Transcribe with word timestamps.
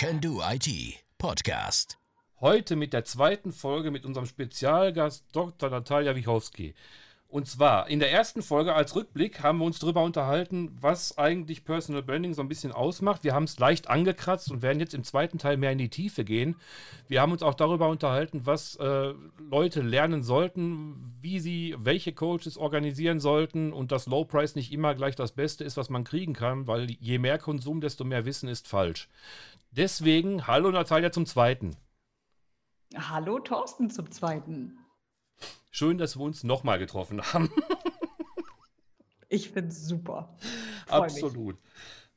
Can 0.00 0.18
Do 0.18 0.40
IT 0.42 0.66
Podcast. 1.18 1.98
Heute 2.40 2.74
mit 2.74 2.94
der 2.94 3.04
zweiten 3.04 3.52
Folge 3.52 3.90
mit 3.90 4.06
unserem 4.06 4.26
Spezialgast 4.26 5.26
Dr. 5.32 5.68
Natalia 5.68 6.16
Wichowski. 6.16 6.74
Und 7.30 7.46
zwar 7.46 7.88
in 7.88 8.00
der 8.00 8.10
ersten 8.10 8.42
Folge 8.42 8.74
als 8.74 8.96
Rückblick 8.96 9.40
haben 9.40 9.58
wir 9.58 9.64
uns 9.64 9.78
darüber 9.78 10.02
unterhalten, 10.02 10.76
was 10.80 11.16
eigentlich 11.16 11.64
Personal 11.64 12.02
Branding 12.02 12.34
so 12.34 12.42
ein 12.42 12.48
bisschen 12.48 12.72
ausmacht. 12.72 13.22
Wir 13.22 13.34
haben 13.34 13.44
es 13.44 13.56
leicht 13.60 13.88
angekratzt 13.88 14.50
und 14.50 14.62
werden 14.62 14.80
jetzt 14.80 14.94
im 14.94 15.04
zweiten 15.04 15.38
Teil 15.38 15.56
mehr 15.56 15.70
in 15.70 15.78
die 15.78 15.90
Tiefe 15.90 16.24
gehen. 16.24 16.56
Wir 17.06 17.20
haben 17.20 17.30
uns 17.30 17.44
auch 17.44 17.54
darüber 17.54 17.88
unterhalten, 17.88 18.46
was 18.46 18.74
äh, 18.76 19.14
Leute 19.38 19.80
lernen 19.80 20.24
sollten, 20.24 21.14
wie 21.20 21.38
sie 21.38 21.76
welche 21.78 22.12
Coaches 22.12 22.58
organisieren 22.58 23.20
sollten 23.20 23.72
und 23.72 23.92
dass 23.92 24.08
Low 24.08 24.24
Price 24.24 24.56
nicht 24.56 24.72
immer 24.72 24.96
gleich 24.96 25.14
das 25.14 25.30
Beste 25.30 25.62
ist, 25.62 25.76
was 25.76 25.88
man 25.88 26.02
kriegen 26.02 26.32
kann, 26.32 26.66
weil 26.66 26.90
je 26.90 27.18
mehr 27.18 27.38
Konsum, 27.38 27.80
desto 27.80 28.02
mehr 28.02 28.24
Wissen 28.24 28.48
ist 28.48 28.66
falsch. 28.66 29.08
Deswegen, 29.70 30.48
hallo 30.48 30.72
Natalia 30.72 31.12
zum 31.12 31.26
Zweiten. 31.26 31.76
Hallo 32.96 33.38
Thorsten 33.38 33.88
zum 33.88 34.10
Zweiten. 34.10 34.79
Schön, 35.70 35.98
dass 35.98 36.16
wir 36.16 36.22
uns 36.22 36.44
nochmal 36.44 36.78
getroffen 36.78 37.22
haben. 37.22 37.50
ich 39.28 39.50
finde 39.50 39.70
es 39.70 39.86
super. 39.86 40.34
Freu 40.86 41.04
Absolut. 41.04 41.56
Mich. 41.56 41.72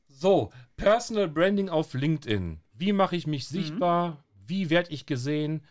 So, 0.07 0.51
Personal 0.77 1.27
Branding 1.27 1.69
auf 1.69 1.93
LinkedIn. 1.93 2.59
Wie 2.73 2.93
mache 2.93 3.15
ich 3.15 3.27
mich 3.27 3.49
mhm. 3.49 3.55
sichtbar? 3.55 4.09
Mhm. 4.09 4.17
Wie 4.47 4.69
werde 4.69 4.91
ich 4.91 5.05
gesehen? 5.05 5.63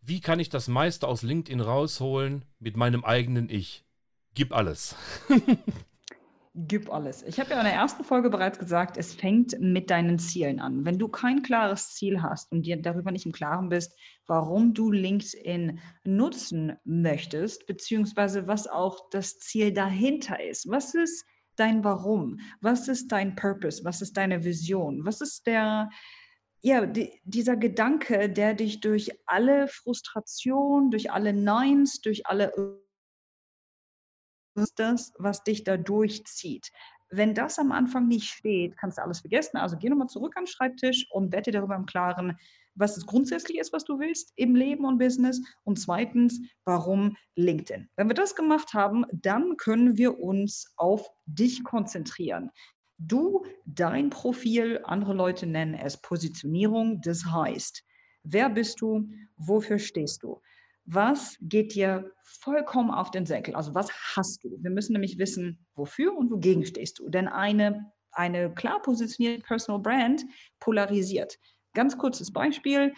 Wie 0.00 0.20
kann 0.20 0.40
ich 0.40 0.48
das 0.48 0.68
meiste 0.68 1.06
aus 1.06 1.22
LinkedIn 1.22 1.60
rausholen 1.60 2.44
mit 2.58 2.76
meinem 2.76 3.04
eigenen 3.04 3.48
Ich? 3.50 3.84
Gib 4.34 4.54
alles. 4.54 4.94
Gib 6.54 6.92
alles. 6.92 7.22
Ich 7.22 7.38
habe 7.38 7.50
ja 7.50 7.58
in 7.58 7.64
der 7.64 7.74
ersten 7.74 8.02
Folge 8.02 8.28
bereits 8.28 8.58
gesagt, 8.58 8.96
es 8.96 9.14
fängt 9.14 9.60
mit 9.60 9.88
deinen 9.88 10.18
Zielen 10.18 10.58
an. 10.58 10.84
Wenn 10.84 10.98
du 10.98 11.06
kein 11.06 11.42
klares 11.42 11.94
Ziel 11.94 12.22
hast 12.22 12.50
und 12.50 12.66
dir 12.66 12.76
darüber 12.76 13.12
nicht 13.12 13.24
im 13.24 13.30
Klaren 13.30 13.68
bist, 13.68 13.96
warum 14.26 14.74
du 14.74 14.90
LinkedIn 14.90 15.78
nutzen 16.02 16.76
möchtest, 16.82 17.68
beziehungsweise 17.68 18.48
was 18.48 18.66
auch 18.66 19.10
das 19.10 19.38
Ziel 19.38 19.72
dahinter 19.72 20.42
ist. 20.42 20.68
Was 20.68 20.92
ist 20.94 21.24
dein 21.54 21.84
Warum? 21.84 22.40
Was 22.60 22.88
ist 22.88 23.12
dein 23.12 23.36
Purpose? 23.36 23.84
Was 23.84 24.02
ist 24.02 24.16
deine 24.16 24.42
Vision? 24.42 25.04
Was 25.04 25.20
ist 25.20 25.46
der, 25.46 25.88
ja, 26.62 26.84
die, 26.84 27.20
dieser 27.22 27.56
Gedanke, 27.56 28.28
der 28.28 28.54
dich 28.54 28.80
durch 28.80 29.12
alle 29.24 29.68
Frustration, 29.68 30.90
durch 30.90 31.12
alle 31.12 31.32
Neins, 31.32 32.00
durch 32.00 32.26
alle 32.26 32.52
ist 34.54 34.78
das, 34.78 35.12
was 35.18 35.44
dich 35.44 35.64
da 35.64 35.76
durchzieht. 35.76 36.70
Wenn 37.10 37.34
das 37.34 37.58
am 37.58 37.72
Anfang 37.72 38.06
nicht 38.06 38.28
steht, 38.28 38.76
kannst 38.76 38.98
du 38.98 39.02
alles 39.02 39.20
vergessen. 39.20 39.56
Also 39.56 39.76
geh 39.76 39.88
nochmal 39.88 40.06
zurück 40.06 40.36
an 40.36 40.44
den 40.44 40.48
Schreibtisch 40.48 41.06
und 41.10 41.32
wette 41.32 41.50
darüber 41.50 41.74
im 41.74 41.86
Klaren, 41.86 42.38
was 42.76 42.96
es 42.96 43.04
grundsätzlich 43.04 43.58
ist, 43.58 43.72
was 43.72 43.84
du 43.84 43.98
willst 43.98 44.32
im 44.36 44.54
Leben 44.54 44.84
und 44.84 44.98
Business. 44.98 45.42
Und 45.64 45.78
zweitens, 45.80 46.40
warum 46.64 47.16
LinkedIn. 47.34 47.88
Wenn 47.96 48.08
wir 48.08 48.14
das 48.14 48.36
gemacht 48.36 48.74
haben, 48.74 49.04
dann 49.12 49.56
können 49.56 49.98
wir 49.98 50.20
uns 50.20 50.72
auf 50.76 51.08
dich 51.26 51.64
konzentrieren. 51.64 52.50
Du, 52.98 53.44
dein 53.64 54.10
Profil, 54.10 54.80
andere 54.84 55.14
Leute 55.14 55.46
nennen 55.46 55.74
es 55.74 55.96
Positionierung. 55.96 57.00
Das 57.00 57.24
heißt, 57.24 57.82
wer 58.22 58.50
bist 58.50 58.80
du? 58.82 59.08
Wofür 59.36 59.78
stehst 59.78 60.22
du? 60.22 60.40
Was 60.84 61.36
geht 61.40 61.74
dir 61.74 62.10
vollkommen 62.22 62.90
auf 62.90 63.10
den 63.10 63.26
Senkel? 63.26 63.54
Also 63.54 63.74
was 63.74 63.90
hast 64.16 64.42
du? 64.44 64.58
Wir 64.60 64.70
müssen 64.70 64.92
nämlich 64.92 65.18
wissen, 65.18 65.66
wofür 65.74 66.16
und 66.16 66.30
wogegen 66.30 66.64
stehst 66.64 66.98
du. 66.98 67.08
Denn 67.08 67.28
eine, 67.28 67.92
eine 68.12 68.52
klar 68.54 68.80
positionierte 68.82 69.42
Personal 69.42 69.80
Brand 69.80 70.24
polarisiert. 70.58 71.38
Ganz 71.74 71.96
kurzes 71.96 72.32
Beispiel. 72.32 72.92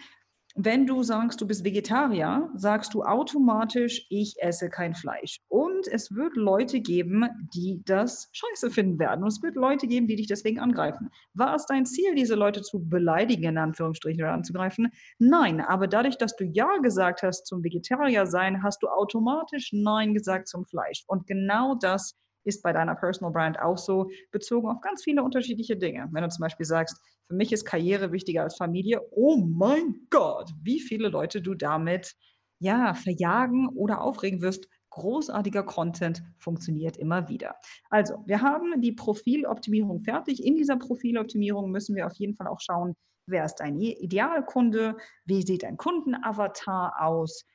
Wenn 0.55 0.85
du 0.85 1.01
sagst, 1.01 1.41
du 1.41 1.47
bist 1.47 1.63
Vegetarier, 1.63 2.47
sagst 2.53 2.93
du 2.93 3.01
automatisch, 3.01 4.05
ich 4.09 4.35
esse 4.39 4.69
kein 4.69 4.93
Fleisch. 4.93 5.39
Und 5.47 5.87
es 5.87 6.13
wird 6.13 6.35
Leute 6.35 6.79
geben, 6.79 7.25
die 7.55 7.81
das 7.85 8.29
scheiße 8.33 8.69
finden 8.69 8.99
werden. 8.99 9.23
Und 9.23 9.29
es 9.29 9.41
wird 9.41 9.55
Leute 9.55 9.87
geben, 9.87 10.05
die 10.05 10.15
dich 10.15 10.27
deswegen 10.27 10.59
angreifen. 10.59 11.09
War 11.33 11.55
es 11.55 11.65
dein 11.65 11.87
Ziel, 11.87 12.13
diese 12.13 12.35
Leute 12.35 12.61
zu 12.61 12.87
beleidigen, 12.87 13.45
in 13.45 13.57
Anführungsstrichen, 13.57 14.21
oder 14.21 14.33
anzugreifen? 14.33 14.91
Nein, 15.17 15.59
aber 15.59 15.87
dadurch, 15.87 16.19
dass 16.19 16.35
du 16.35 16.43
Ja 16.43 16.77
gesagt 16.83 17.23
hast 17.23 17.47
zum 17.47 17.63
Vegetarier 17.63 18.27
sein, 18.27 18.61
hast 18.61 18.83
du 18.83 18.89
automatisch 18.89 19.71
Nein 19.73 20.13
gesagt 20.13 20.47
zum 20.47 20.65
Fleisch. 20.65 21.03
Und 21.07 21.25
genau 21.25 21.73
das 21.73 22.15
ist 22.43 22.63
bei 22.63 22.73
deiner 22.73 22.95
Personal 22.95 23.31
Brand 23.31 23.59
auch 23.59 23.77
so, 23.77 24.09
bezogen 24.31 24.67
auf 24.67 24.81
ganz 24.81 25.03
viele 25.03 25.23
unterschiedliche 25.23 25.77
Dinge. 25.77 26.07
Wenn 26.11 26.23
du 26.23 26.29
zum 26.29 26.41
Beispiel 26.41 26.65
sagst, 26.65 26.97
für 27.27 27.35
mich 27.35 27.51
ist 27.51 27.65
Karriere 27.65 28.11
wichtiger 28.11 28.43
als 28.43 28.57
Familie, 28.57 29.01
oh 29.11 29.37
mein 29.37 29.95
Gott, 30.09 30.51
wie 30.61 30.79
viele 30.79 31.09
Leute 31.09 31.41
du 31.41 31.53
damit 31.53 32.15
ja 32.59 32.93
verjagen 32.93 33.69
oder 33.69 34.01
aufregen 34.01 34.41
wirst. 34.41 34.67
Großartiger 34.89 35.63
Content 35.63 36.21
funktioniert 36.37 36.97
immer 36.97 37.27
wieder. 37.27 37.55
Also, 37.89 38.23
wir 38.27 38.41
haben 38.41 38.79
die 38.79 38.91
Profiloptimierung 38.91 40.01
fertig. 40.01 40.45
In 40.45 40.55
dieser 40.55 40.77
Profiloptimierung 40.77 41.71
müssen 41.71 41.95
wir 41.95 42.05
auf 42.05 42.13
jeden 42.13 42.35
Fall 42.35 42.47
auch 42.47 42.59
schauen, 42.59 42.93
wer 43.25 43.45
ist 43.45 43.55
dein 43.55 43.79
Idealkunde, 43.79 44.97
wie 45.25 45.41
sieht 45.41 45.63
dein 45.63 45.77
Kundenavatar 45.77 47.01
aus, 47.01 47.45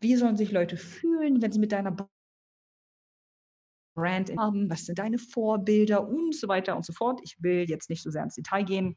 wie 0.00 0.16
sollen 0.16 0.36
sich 0.36 0.52
Leute 0.52 0.76
fühlen, 0.76 1.42
wenn 1.42 1.52
sie 1.52 1.58
mit 1.58 1.72
deiner 1.72 1.90
Brand 3.94 4.36
haben, 4.36 4.70
was 4.70 4.86
sind 4.86 4.98
deine 4.98 5.18
Vorbilder 5.18 6.06
und 6.06 6.34
so 6.34 6.48
weiter 6.48 6.76
und 6.76 6.84
so 6.84 6.92
fort. 6.92 7.20
Ich 7.22 7.36
will 7.40 7.68
jetzt 7.68 7.90
nicht 7.90 8.02
so 8.02 8.10
sehr 8.10 8.22
ins 8.22 8.34
Detail 8.34 8.64
gehen. 8.64 8.96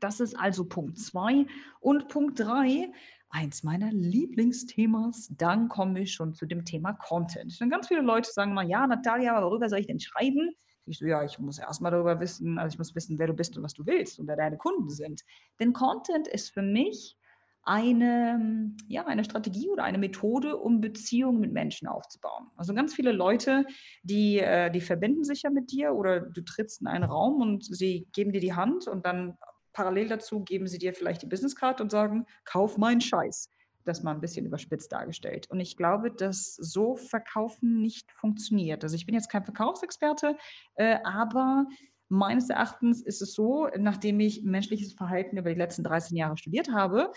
Das 0.00 0.20
ist 0.20 0.38
also 0.38 0.64
Punkt 0.64 0.98
2. 0.98 1.46
Und 1.80 2.08
Punkt 2.08 2.40
3, 2.40 2.90
eins 3.30 3.62
meiner 3.62 3.92
Lieblingsthemas, 3.92 5.28
dann 5.36 5.68
kommen 5.68 5.94
wir 5.94 6.06
schon 6.06 6.34
zu 6.34 6.46
dem 6.46 6.64
Thema 6.64 6.92
Content. 6.94 7.58
Denn 7.60 7.70
ganz 7.70 7.88
viele 7.88 8.02
Leute 8.02 8.30
sagen 8.30 8.54
mal, 8.54 8.68
ja, 8.68 8.86
Natalia, 8.86 9.42
worüber 9.42 9.68
soll 9.68 9.80
ich 9.80 9.86
denn 9.86 10.00
schreiben? 10.00 10.54
Ich 10.86 10.98
so, 10.98 11.06
ja, 11.06 11.24
ich 11.24 11.38
muss 11.38 11.58
erstmal 11.58 11.90
darüber 11.90 12.20
wissen, 12.20 12.58
also 12.58 12.74
ich 12.74 12.78
muss 12.78 12.94
wissen, 12.94 13.18
wer 13.18 13.26
du 13.26 13.32
bist 13.32 13.56
und 13.56 13.62
was 13.62 13.72
du 13.72 13.86
willst 13.86 14.18
und 14.18 14.26
wer 14.26 14.36
deine 14.36 14.58
Kunden 14.58 14.90
sind. 14.90 15.22
Denn 15.58 15.72
Content 15.72 16.28
ist 16.28 16.52
für 16.52 16.62
mich 16.62 17.16
eine, 17.64 18.74
ja, 18.88 19.06
eine 19.06 19.24
Strategie 19.24 19.70
oder 19.70 19.84
eine 19.84 19.98
Methode, 19.98 20.56
um 20.56 20.80
Beziehungen 20.80 21.40
mit 21.40 21.52
Menschen 21.52 21.88
aufzubauen. 21.88 22.48
Also 22.56 22.74
ganz 22.74 22.94
viele 22.94 23.12
Leute, 23.12 23.64
die, 24.02 24.38
äh, 24.38 24.70
die 24.70 24.80
verbinden 24.80 25.24
sich 25.24 25.42
ja 25.42 25.50
mit 25.50 25.70
dir 25.72 25.94
oder 25.94 26.20
du 26.20 26.42
trittst 26.42 26.80
in 26.80 26.86
einen 26.86 27.04
Raum 27.04 27.40
und 27.40 27.64
sie 27.64 28.06
geben 28.12 28.32
dir 28.32 28.40
die 28.40 28.54
Hand 28.54 28.86
und 28.86 29.06
dann 29.06 29.38
parallel 29.72 30.08
dazu 30.08 30.40
geben 30.40 30.66
sie 30.66 30.78
dir 30.78 30.94
vielleicht 30.94 31.22
die 31.22 31.26
Businesscard 31.26 31.80
und 31.80 31.90
sagen, 31.90 32.26
kauf 32.44 32.78
meinen 32.78 33.00
Scheiß. 33.00 33.50
Das 33.84 34.02
mal 34.02 34.12
ein 34.12 34.20
bisschen 34.20 34.46
überspitzt 34.46 34.92
dargestellt. 34.92 35.50
Und 35.50 35.60
ich 35.60 35.76
glaube, 35.76 36.10
dass 36.10 36.54
so 36.54 36.96
Verkaufen 36.96 37.82
nicht 37.82 38.10
funktioniert. 38.12 38.82
Also 38.82 38.96
ich 38.96 39.04
bin 39.04 39.14
jetzt 39.14 39.28
kein 39.28 39.44
Verkaufsexperte, 39.44 40.38
äh, 40.76 40.98
aber 41.04 41.66
meines 42.08 42.48
Erachtens 42.48 43.02
ist 43.02 43.20
es 43.20 43.34
so, 43.34 43.68
nachdem 43.76 44.20
ich 44.20 44.42
menschliches 44.42 44.94
Verhalten 44.94 45.36
über 45.36 45.50
die 45.50 45.58
letzten 45.58 45.84
13 45.84 46.16
Jahre 46.16 46.36
studiert 46.36 46.70
habe, 46.72 47.10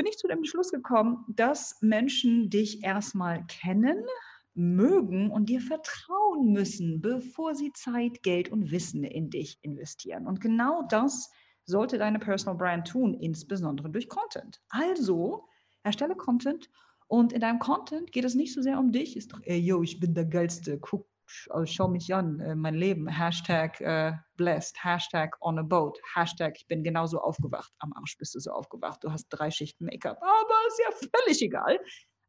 bin 0.00 0.06
ich 0.06 0.16
zu 0.16 0.28
dem 0.28 0.46
Schluss 0.46 0.70
gekommen, 0.70 1.26
dass 1.28 1.76
Menschen 1.82 2.48
dich 2.48 2.82
erstmal 2.82 3.44
kennen, 3.48 4.02
mögen 4.54 5.30
und 5.30 5.50
dir 5.50 5.60
vertrauen 5.60 6.54
müssen, 6.54 7.02
bevor 7.02 7.54
sie 7.54 7.70
Zeit, 7.74 8.22
Geld 8.22 8.48
und 8.48 8.70
Wissen 8.70 9.04
in 9.04 9.28
dich 9.28 9.58
investieren. 9.60 10.26
Und 10.26 10.40
genau 10.40 10.84
das 10.88 11.30
sollte 11.66 11.98
deine 11.98 12.18
Personal 12.18 12.56
Brand 12.56 12.88
tun, 12.88 13.12
insbesondere 13.12 13.90
durch 13.90 14.08
Content. 14.08 14.62
Also 14.70 15.44
erstelle 15.82 16.16
Content 16.16 16.70
und 17.06 17.34
in 17.34 17.42
deinem 17.42 17.58
Content 17.58 18.10
geht 18.10 18.24
es 18.24 18.34
nicht 18.34 18.54
so 18.54 18.62
sehr 18.62 18.78
um 18.78 18.92
dich, 18.92 19.18
ist 19.18 19.34
doch, 19.34 19.40
ey, 19.42 19.58
yo, 19.58 19.82
ich 19.82 20.00
bin 20.00 20.14
der 20.14 20.24
Geilste, 20.24 20.78
guck 20.78 21.06
schau 21.64 21.88
mich 21.88 22.12
an, 22.14 22.40
äh, 22.40 22.54
mein 22.54 22.74
Leben, 22.74 23.08
Hashtag 23.08 23.80
äh, 23.80 24.12
blessed, 24.36 24.82
Hashtag 24.82 25.36
on 25.40 25.58
a 25.58 25.62
boat, 25.62 25.98
Hashtag 26.14 26.54
ich 26.56 26.66
bin 26.66 26.82
genauso 26.82 27.20
aufgewacht. 27.20 27.72
Am 27.78 27.92
Arsch 27.94 28.16
bist 28.18 28.34
du 28.34 28.40
so 28.40 28.50
aufgewacht, 28.52 29.04
du 29.04 29.12
hast 29.12 29.28
drei 29.28 29.50
Schichten 29.50 29.84
Make-up, 29.84 30.18
aber 30.20 30.54
ist 30.68 30.80
ja 30.80 31.08
völlig 31.20 31.42
egal. 31.42 31.78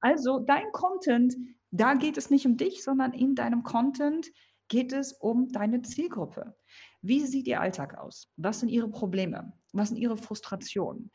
Also 0.01 0.39
dein 0.39 0.71
Content, 0.71 1.35
da 1.71 1.93
geht 1.93 2.17
es 2.17 2.29
nicht 2.29 2.45
um 2.45 2.57
dich, 2.57 2.83
sondern 2.83 3.13
in 3.13 3.35
deinem 3.35 3.63
Content 3.63 4.27
geht 4.67 4.93
es 4.93 5.13
um 5.13 5.49
deine 5.49 5.81
Zielgruppe. 5.81 6.55
Wie 7.01 7.25
sieht 7.25 7.47
ihr 7.47 7.59
Alltag 7.59 7.97
aus? 7.97 8.31
Was 8.37 8.61
sind 8.61 8.69
ihre 8.69 8.89
Probleme? 8.89 9.53
Was 9.73 9.89
sind 9.89 9.97
ihre 9.97 10.17
Frustrationen? 10.17 11.11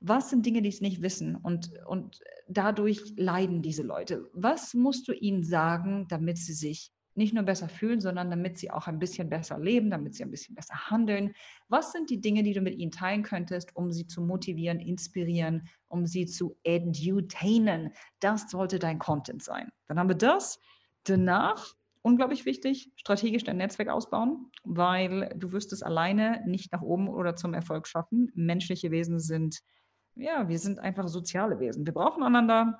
Was 0.00 0.30
sind 0.30 0.46
Dinge, 0.46 0.62
die 0.62 0.70
sie 0.70 0.84
nicht 0.84 1.02
wissen 1.02 1.34
und, 1.34 1.72
und 1.86 2.20
dadurch 2.46 3.00
leiden 3.16 3.62
diese 3.62 3.82
Leute? 3.82 4.30
Was 4.32 4.74
musst 4.74 5.08
du 5.08 5.12
ihnen 5.12 5.42
sagen, 5.42 6.06
damit 6.08 6.38
sie 6.38 6.52
sich 6.52 6.92
nicht 7.16 7.34
nur 7.34 7.44
besser 7.44 7.68
fühlen, 7.68 8.00
sondern 8.00 8.30
damit 8.30 8.58
sie 8.58 8.70
auch 8.70 8.86
ein 8.86 8.98
bisschen 8.98 9.28
besser 9.28 9.58
leben, 9.58 9.90
damit 9.90 10.14
sie 10.14 10.24
ein 10.24 10.30
bisschen 10.30 10.54
besser 10.54 10.74
handeln. 10.90 11.34
Was 11.68 11.92
sind 11.92 12.10
die 12.10 12.20
Dinge, 12.20 12.42
die 12.42 12.52
du 12.52 12.60
mit 12.60 12.76
ihnen 12.76 12.90
teilen 12.90 13.22
könntest, 13.22 13.74
um 13.76 13.92
sie 13.92 14.06
zu 14.06 14.22
motivieren, 14.22 14.80
inspirieren, 14.80 15.68
um 15.88 16.06
sie 16.06 16.26
zu 16.26 16.56
edutainen? 16.64 17.92
Das 18.20 18.50
sollte 18.50 18.78
dein 18.78 18.98
Content 18.98 19.42
sein. 19.42 19.70
Dann 19.86 19.98
haben 19.98 20.08
wir 20.08 20.16
das. 20.16 20.58
Danach 21.04 21.74
unglaublich 22.04 22.44
wichtig, 22.44 22.92
strategisch 22.96 23.44
dein 23.44 23.56
Netzwerk 23.56 23.88
ausbauen, 23.88 24.50
weil 24.62 25.34
du 25.36 25.52
wirst 25.52 25.72
es 25.72 25.82
alleine 25.82 26.42
nicht 26.46 26.70
nach 26.72 26.82
oben 26.82 27.08
oder 27.08 27.34
zum 27.34 27.54
Erfolg 27.54 27.88
schaffen. 27.88 28.30
Menschliche 28.34 28.90
Wesen 28.90 29.20
sind, 29.20 29.60
ja, 30.14 30.46
wir 30.48 30.58
sind 30.58 30.78
einfach 30.78 31.08
soziale 31.08 31.58
Wesen. 31.60 31.86
Wir 31.86 31.94
brauchen 31.94 32.22
einander. 32.22 32.78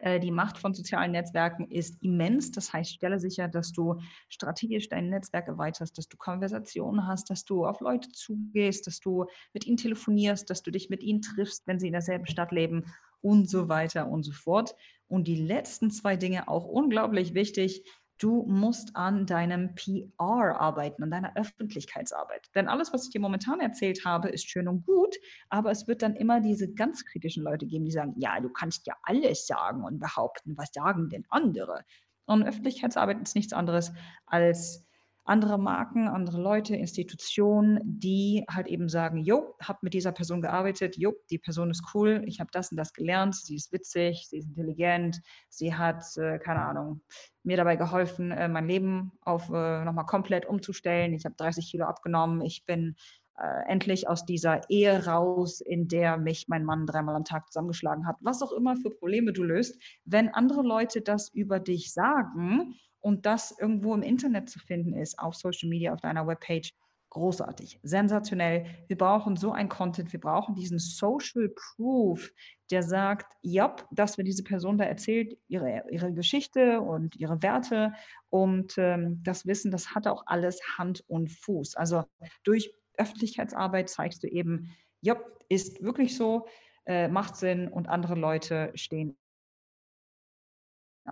Äh, 0.00 0.20
die 0.20 0.30
Macht 0.30 0.58
von 0.58 0.74
sozialen 0.74 1.12
Netzwerken 1.12 1.70
ist 1.70 2.02
immens. 2.02 2.50
Das 2.50 2.72
heißt, 2.72 2.92
stelle 2.92 3.18
sicher, 3.18 3.48
dass 3.48 3.72
du 3.72 4.00
strategisch 4.28 4.88
dein 4.88 5.10
Netzwerk 5.10 5.48
erweiterst, 5.48 5.98
dass 5.98 6.08
du 6.08 6.16
Konversationen 6.16 7.06
hast, 7.06 7.30
dass 7.30 7.44
du 7.44 7.66
auf 7.66 7.80
Leute 7.80 8.10
zugehst, 8.12 8.86
dass 8.86 9.00
du 9.00 9.26
mit 9.52 9.66
ihnen 9.66 9.76
telefonierst, 9.76 10.48
dass 10.50 10.62
du 10.62 10.70
dich 10.70 10.90
mit 10.90 11.02
ihnen 11.02 11.22
triffst, 11.22 11.66
wenn 11.66 11.78
sie 11.78 11.88
in 11.88 11.92
derselben 11.92 12.26
Stadt 12.26 12.52
leben 12.52 12.84
und 13.20 13.48
so 13.48 13.68
weiter 13.68 14.08
und 14.08 14.22
so 14.22 14.32
fort. 14.32 14.74
Und 15.08 15.26
die 15.26 15.36
letzten 15.36 15.90
zwei 15.90 16.16
Dinge 16.16 16.48
auch 16.48 16.64
unglaublich 16.64 17.34
wichtig. 17.34 17.84
Du 18.18 18.44
musst 18.48 18.96
an 18.96 19.26
deinem 19.26 19.76
PR 19.76 20.60
arbeiten, 20.60 21.04
an 21.04 21.10
deiner 21.10 21.36
Öffentlichkeitsarbeit. 21.36 22.48
Denn 22.54 22.66
alles, 22.66 22.92
was 22.92 23.04
ich 23.04 23.10
dir 23.10 23.20
momentan 23.20 23.60
erzählt 23.60 24.04
habe, 24.04 24.28
ist 24.28 24.50
schön 24.50 24.66
und 24.66 24.84
gut, 24.84 25.14
aber 25.50 25.70
es 25.70 25.86
wird 25.86 26.02
dann 26.02 26.16
immer 26.16 26.40
diese 26.40 26.72
ganz 26.74 27.04
kritischen 27.04 27.44
Leute 27.44 27.66
geben, 27.66 27.84
die 27.84 27.92
sagen, 27.92 28.14
ja, 28.16 28.40
du 28.40 28.48
kannst 28.48 28.86
ja 28.88 28.96
alles 29.04 29.46
sagen 29.46 29.84
und 29.84 30.00
behaupten, 30.00 30.56
was 30.56 30.70
sagen 30.72 31.08
denn 31.10 31.24
andere? 31.28 31.84
Und 32.26 32.42
Öffentlichkeitsarbeit 32.42 33.22
ist 33.22 33.36
nichts 33.36 33.52
anderes 33.52 33.92
als 34.26 34.87
andere 35.28 35.58
Marken, 35.58 36.08
andere 36.08 36.40
Leute, 36.40 36.74
Institutionen, 36.74 37.80
die 37.84 38.44
halt 38.50 38.66
eben 38.66 38.88
sagen, 38.88 39.18
jo, 39.18 39.54
hab 39.60 39.82
mit 39.82 39.94
dieser 39.94 40.12
Person 40.12 40.40
gearbeitet, 40.40 40.96
jo, 40.96 41.14
die 41.30 41.38
Person 41.38 41.70
ist 41.70 41.84
cool, 41.94 42.22
ich 42.26 42.40
habe 42.40 42.50
das 42.52 42.70
und 42.70 42.76
das 42.76 42.92
gelernt, 42.92 43.34
sie 43.34 43.56
ist 43.56 43.72
witzig, 43.72 44.26
sie 44.28 44.38
ist 44.38 44.46
intelligent, 44.46 45.20
sie 45.48 45.74
hat, 45.74 46.04
äh, 46.16 46.38
keine 46.38 46.62
Ahnung, 46.62 47.02
mir 47.42 47.56
dabei 47.56 47.76
geholfen, 47.76 48.30
äh, 48.30 48.48
mein 48.48 48.66
Leben 48.66 49.12
auf 49.20 49.50
äh, 49.50 49.84
nochmal 49.84 50.06
komplett 50.06 50.46
umzustellen. 50.46 51.12
Ich 51.14 51.24
habe 51.24 51.34
30 51.36 51.70
Kilo 51.70 51.84
abgenommen, 51.84 52.40
ich 52.40 52.64
bin 52.64 52.96
äh, 53.38 53.68
endlich 53.68 54.08
aus 54.08 54.24
dieser 54.24 54.68
Ehe 54.68 55.06
raus, 55.06 55.60
in 55.60 55.88
der 55.88 56.16
mich 56.16 56.48
mein 56.48 56.64
Mann 56.64 56.86
dreimal 56.86 57.14
am 57.14 57.24
Tag 57.24 57.46
zusammengeschlagen 57.46 58.06
hat. 58.06 58.16
Was 58.20 58.42
auch 58.42 58.52
immer 58.52 58.76
für 58.76 58.90
Probleme 58.90 59.32
du 59.32 59.44
löst, 59.44 59.80
wenn 60.04 60.28
andere 60.28 60.62
Leute 60.62 61.02
das 61.02 61.28
über 61.32 61.60
dich 61.60 61.92
sagen, 61.92 62.74
und 63.00 63.26
das 63.26 63.56
irgendwo 63.58 63.94
im 63.94 64.02
Internet 64.02 64.50
zu 64.50 64.58
finden 64.58 64.92
ist, 64.92 65.18
auf 65.18 65.34
Social 65.34 65.68
Media, 65.68 65.92
auf 65.92 66.00
deiner 66.00 66.26
Webpage, 66.26 66.72
großartig, 67.10 67.80
sensationell. 67.82 68.66
Wir 68.86 68.98
brauchen 68.98 69.36
so 69.36 69.52
ein 69.52 69.68
Content, 69.68 70.12
wir 70.12 70.20
brauchen 70.20 70.54
diesen 70.54 70.78
Social 70.78 71.48
Proof, 71.48 72.30
der 72.70 72.82
sagt, 72.82 73.32
ja, 73.42 73.74
das, 73.90 74.18
wenn 74.18 74.26
diese 74.26 74.44
Person 74.44 74.78
da 74.78 74.84
erzählt, 74.84 75.38
ihre, 75.48 75.84
ihre 75.90 76.12
Geschichte 76.12 76.80
und 76.80 77.16
ihre 77.16 77.42
Werte 77.42 77.94
und 78.28 78.74
ähm, 78.76 79.22
das 79.22 79.46
Wissen, 79.46 79.70
das 79.70 79.94
hat 79.94 80.06
auch 80.06 80.24
alles 80.26 80.60
Hand 80.76 81.02
und 81.08 81.30
Fuß. 81.30 81.76
Also 81.76 82.04
durch 82.44 82.74
Öffentlichkeitsarbeit 82.98 83.88
zeigst 83.88 84.22
du 84.22 84.28
eben, 84.28 84.70
ja, 85.00 85.16
ist 85.48 85.82
wirklich 85.82 86.16
so, 86.16 86.46
äh, 86.84 87.08
macht 87.08 87.36
Sinn 87.36 87.68
und 87.68 87.88
andere 87.88 88.16
Leute 88.16 88.70
stehen 88.74 89.16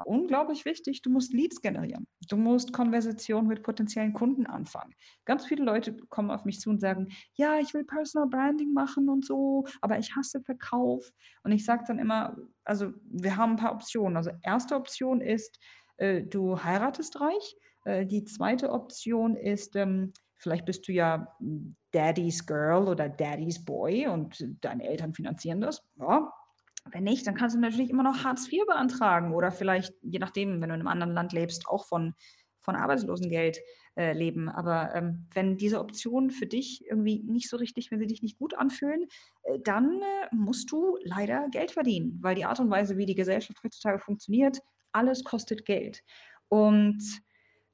unglaublich 0.04 0.64
wichtig, 0.64 1.02
du 1.02 1.10
musst 1.10 1.32
Leads 1.32 1.60
generieren. 1.60 2.06
Du 2.28 2.37
musst 2.37 2.72
Konversationen 2.72 3.48
mit 3.48 3.62
potenziellen 3.62 4.12
Kunden 4.12 4.46
anfangen. 4.46 4.94
Ganz 5.25 5.46
viele 5.46 5.64
Leute 5.64 5.96
kommen 6.08 6.31
auf 6.31 6.44
mich 6.44 6.60
zu 6.60 6.70
und 6.70 6.81
sagen, 6.81 7.08
ja, 7.34 7.58
ich 7.58 7.75
will 7.75 7.84
Personal 7.84 8.28
Branding 8.28 8.72
machen 8.72 9.08
und 9.08 9.25
so, 9.25 9.64
aber 9.81 9.98
ich 9.98 10.14
hasse 10.16 10.40
Verkauf. 10.40 11.10
Und 11.43 11.52
ich 11.52 11.64
sage 11.64 11.84
dann 11.87 11.98
immer, 11.98 12.37
also 12.64 12.93
wir 13.04 13.37
haben 13.37 13.52
ein 13.52 13.56
paar 13.56 13.72
Optionen. 13.72 14.16
Also 14.16 14.31
erste 14.43 14.75
Option 14.75 15.20
ist, 15.20 15.58
äh, 15.96 16.22
du 16.22 16.62
heiratest 16.62 17.20
reich. 17.20 17.56
Äh, 17.84 18.06
die 18.06 18.25
zweite 18.25 18.70
Option 18.70 19.37
ist, 19.37 19.76
ähm, 19.76 20.12
vielleicht 20.37 20.66
bist 20.66 20.87
du 20.88 20.93
ja 20.93 21.34
Daddy's 21.93 22.46
Girl 22.46 22.88
oder 22.88 23.08
Daddy's 23.08 23.64
Boy 23.64 24.06
und 24.08 24.44
deine 24.60 24.84
Eltern 24.84 25.14
finanzieren 25.14 25.60
das. 25.60 25.82
Ja, 25.96 26.32
wenn 26.90 27.04
nicht, 27.04 27.26
dann 27.26 27.34
kannst 27.34 27.56
du 27.56 27.60
natürlich 27.60 27.90
immer 27.90 28.02
noch 28.02 28.24
Hartz 28.24 28.50
IV 28.50 28.66
beantragen 28.66 29.32
oder 29.32 29.50
vielleicht, 29.50 29.94
je 30.02 30.18
nachdem, 30.18 30.60
wenn 30.60 30.68
du 30.68 30.74
in 30.74 30.80
einem 30.80 30.88
anderen 30.88 31.12
Land 31.12 31.32
lebst, 31.32 31.68
auch 31.68 31.86
von, 31.86 32.14
von 32.60 32.76
Arbeitslosengeld 32.76 33.58
äh, 33.96 34.12
leben. 34.12 34.48
Aber 34.48 34.94
ähm, 34.94 35.26
wenn 35.32 35.56
diese 35.56 35.80
Optionen 35.80 36.30
für 36.30 36.46
dich 36.46 36.84
irgendwie 36.88 37.22
nicht 37.22 37.48
so 37.48 37.56
richtig, 37.56 37.90
wenn 37.90 37.98
sie 37.98 38.06
dich 38.06 38.22
nicht 38.22 38.38
gut 38.38 38.54
anfühlen, 38.54 39.06
äh, 39.44 39.58
dann 39.60 40.00
äh, 40.02 40.34
musst 40.34 40.70
du 40.70 40.98
leider 41.02 41.48
Geld 41.50 41.70
verdienen, 41.70 42.18
weil 42.20 42.34
die 42.34 42.44
Art 42.44 42.60
und 42.60 42.70
Weise, 42.70 42.96
wie 42.96 43.06
die 43.06 43.14
Gesellschaft 43.14 43.58
heutzutage 43.62 43.98
funktioniert, 43.98 44.58
alles 44.92 45.24
kostet 45.24 45.64
Geld. 45.64 46.02
Und 46.48 47.02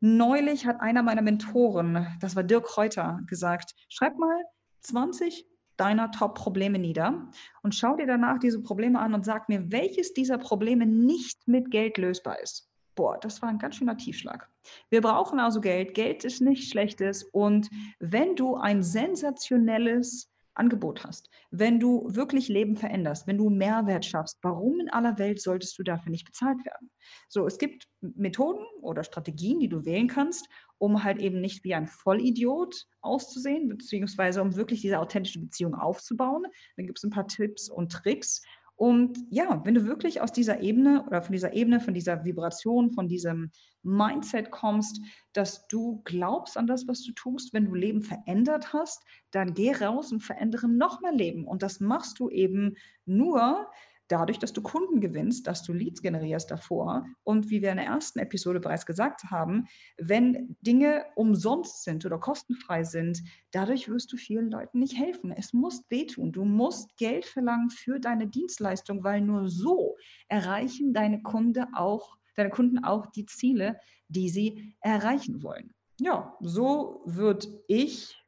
neulich 0.00 0.66
hat 0.66 0.80
einer 0.80 1.02
meiner 1.02 1.22
Mentoren, 1.22 2.06
das 2.20 2.36
war 2.36 2.42
Dirk 2.42 2.76
Reuter, 2.76 3.20
gesagt, 3.26 3.74
schreib 3.88 4.16
mal 4.16 4.42
20 4.80 5.46
deiner 5.82 6.12
Top-Probleme 6.12 6.78
nieder 6.78 7.28
und 7.62 7.74
schau 7.74 7.96
dir 7.96 8.06
danach 8.06 8.38
diese 8.38 8.62
Probleme 8.62 9.00
an 9.00 9.14
und 9.14 9.24
sag 9.24 9.48
mir, 9.48 9.72
welches 9.72 10.14
dieser 10.14 10.38
Probleme 10.38 10.86
nicht 10.86 11.48
mit 11.48 11.72
Geld 11.72 11.98
lösbar 11.98 12.40
ist. 12.40 12.70
Boah, 12.94 13.18
das 13.18 13.42
war 13.42 13.48
ein 13.48 13.58
ganz 13.58 13.76
schöner 13.76 13.96
Tiefschlag. 13.96 14.48
Wir 14.90 15.00
brauchen 15.00 15.40
also 15.40 15.60
Geld. 15.60 15.94
Geld 15.94 16.24
ist 16.24 16.40
nichts 16.40 16.68
Schlechtes. 16.68 17.24
Und 17.24 17.68
wenn 17.98 18.36
du 18.36 18.54
ein 18.54 18.84
sensationelles 18.84 20.31
Angebot 20.54 21.04
hast, 21.04 21.30
wenn 21.50 21.80
du 21.80 22.06
wirklich 22.08 22.48
Leben 22.48 22.76
veränderst, 22.76 23.26
wenn 23.26 23.38
du 23.38 23.48
Mehrwert 23.48 24.04
schaffst, 24.04 24.38
warum 24.42 24.80
in 24.80 24.90
aller 24.90 25.18
Welt 25.18 25.40
solltest 25.40 25.78
du 25.78 25.82
dafür 25.82 26.10
nicht 26.10 26.26
bezahlt 26.26 26.64
werden? 26.64 26.90
So, 27.28 27.46
es 27.46 27.58
gibt 27.58 27.88
Methoden 28.00 28.64
oder 28.80 29.04
Strategien, 29.04 29.60
die 29.60 29.68
du 29.68 29.84
wählen 29.84 30.08
kannst, 30.08 30.48
um 30.78 31.04
halt 31.04 31.18
eben 31.18 31.40
nicht 31.40 31.64
wie 31.64 31.74
ein 31.74 31.86
Vollidiot 31.86 32.86
auszusehen, 33.00 33.68
beziehungsweise 33.68 34.42
um 34.42 34.56
wirklich 34.56 34.80
diese 34.80 34.98
authentische 34.98 35.40
Beziehung 35.40 35.74
aufzubauen. 35.74 36.44
Dann 36.76 36.86
gibt 36.86 36.98
es 36.98 37.04
ein 37.04 37.10
paar 37.10 37.28
Tipps 37.28 37.70
und 37.70 37.92
Tricks. 37.92 38.42
Und 38.82 39.16
ja, 39.30 39.64
wenn 39.64 39.74
du 39.76 39.86
wirklich 39.86 40.22
aus 40.22 40.32
dieser 40.32 40.60
Ebene 40.60 41.04
oder 41.06 41.22
von 41.22 41.32
dieser 41.32 41.52
Ebene, 41.52 41.78
von 41.78 41.94
dieser 41.94 42.24
Vibration, 42.24 42.90
von 42.90 43.06
diesem 43.06 43.52
Mindset 43.84 44.50
kommst, 44.50 45.00
dass 45.32 45.68
du 45.68 46.02
glaubst 46.02 46.56
an 46.56 46.66
das, 46.66 46.88
was 46.88 47.04
du 47.04 47.12
tust, 47.12 47.54
wenn 47.54 47.66
du 47.66 47.76
Leben 47.76 48.02
verändert 48.02 48.72
hast, 48.72 49.04
dann 49.30 49.54
geh 49.54 49.70
raus 49.70 50.10
und 50.10 50.18
verändere 50.18 50.66
noch 50.66 51.00
mehr 51.00 51.12
Leben. 51.12 51.46
Und 51.46 51.62
das 51.62 51.78
machst 51.78 52.18
du 52.18 52.28
eben 52.28 52.74
nur, 53.04 53.70
dadurch, 54.08 54.38
dass 54.38 54.52
du 54.52 54.62
Kunden 54.62 55.00
gewinnst, 55.00 55.46
dass 55.46 55.62
du 55.62 55.72
Leads 55.72 56.02
generierst 56.02 56.50
davor. 56.50 57.06
Und 57.24 57.50
wie 57.50 57.62
wir 57.62 57.70
in 57.70 57.78
der 57.78 57.86
ersten 57.86 58.18
Episode 58.18 58.60
bereits 58.60 58.86
gesagt 58.86 59.24
haben, 59.30 59.66
wenn 59.98 60.56
Dinge 60.60 61.04
umsonst 61.14 61.84
sind 61.84 62.04
oder 62.04 62.18
kostenfrei 62.18 62.84
sind, 62.84 63.22
dadurch 63.52 63.88
wirst 63.88 64.12
du 64.12 64.16
vielen 64.16 64.50
Leuten 64.50 64.80
nicht 64.80 64.98
helfen. 64.98 65.32
Es 65.32 65.52
muss 65.52 65.84
wehtun. 65.88 66.32
Du 66.32 66.44
musst 66.44 66.96
Geld 66.96 67.24
verlangen 67.24 67.70
für 67.70 67.98
deine 67.98 68.28
Dienstleistung, 68.28 69.02
weil 69.04 69.20
nur 69.20 69.48
so 69.48 69.96
erreichen 70.28 70.92
deine 70.92 71.22
Kunde 71.22 71.68
auch, 71.74 72.16
deine 72.36 72.50
Kunden 72.50 72.84
auch 72.84 73.06
die 73.06 73.26
Ziele, 73.26 73.78
die 74.08 74.28
sie 74.28 74.74
erreichen 74.80 75.42
wollen. 75.42 75.72
Ja, 76.00 76.36
so 76.40 77.02
wird 77.06 77.48
ich 77.68 78.18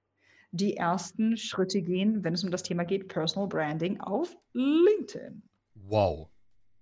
die 0.53 0.77
ersten 0.77 1.37
Schritte 1.37 1.83
gehen, 1.83 2.23
wenn 2.23 2.35
es 2.35 2.45
um 2.45 2.51
das 2.51 2.63
Thema 2.63 2.85
geht, 2.85 3.09
Personal 3.09 3.49
Branding 3.49 4.01
auf 4.01 4.37
LinkedIn. 4.53 5.43
Wow. 5.89 6.29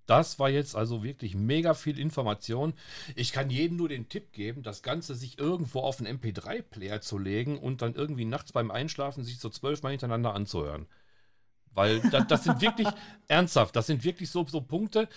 Das 0.07 0.39
war 0.39 0.51
jetzt 0.51 0.75
also 0.75 1.05
wirklich 1.05 1.35
mega 1.35 1.75
viel 1.75 1.99
Information. 1.99 2.75
Ich 3.15 3.33
kann 3.33 3.51
jedem 3.51 3.77
nur 3.77 3.89
den 3.89 4.09
Tipp 4.09 4.33
geben, 4.33 4.63
das 4.63 4.83
Ganze 4.83 5.15
sich 5.15 5.39
irgendwo 5.39 5.81
auf 5.81 6.01
einen 6.01 6.19
MP3-Player 6.19 7.01
zu 7.01 7.19
legen 7.19 7.59
und 7.59 7.83
dann 7.83 7.95
irgendwie 7.95 8.25
nachts 8.25 8.53
beim 8.53 8.71
Einschlafen 8.71 9.25
sich 9.25 9.39
so 9.39 9.49
zwölfmal 9.49 9.93
hintereinander 9.93 10.35
anzuhören. 10.35 10.87
Weil 11.75 12.01
das, 12.11 12.27
das 12.27 12.45
sind 12.45 12.61
wirklich 12.61 12.89
ernsthaft, 13.29 13.77
das 13.77 13.87
sind 13.87 14.05
wirklich 14.05 14.29
so, 14.29 14.45
so 14.47 14.61
Punkte, 14.61 15.09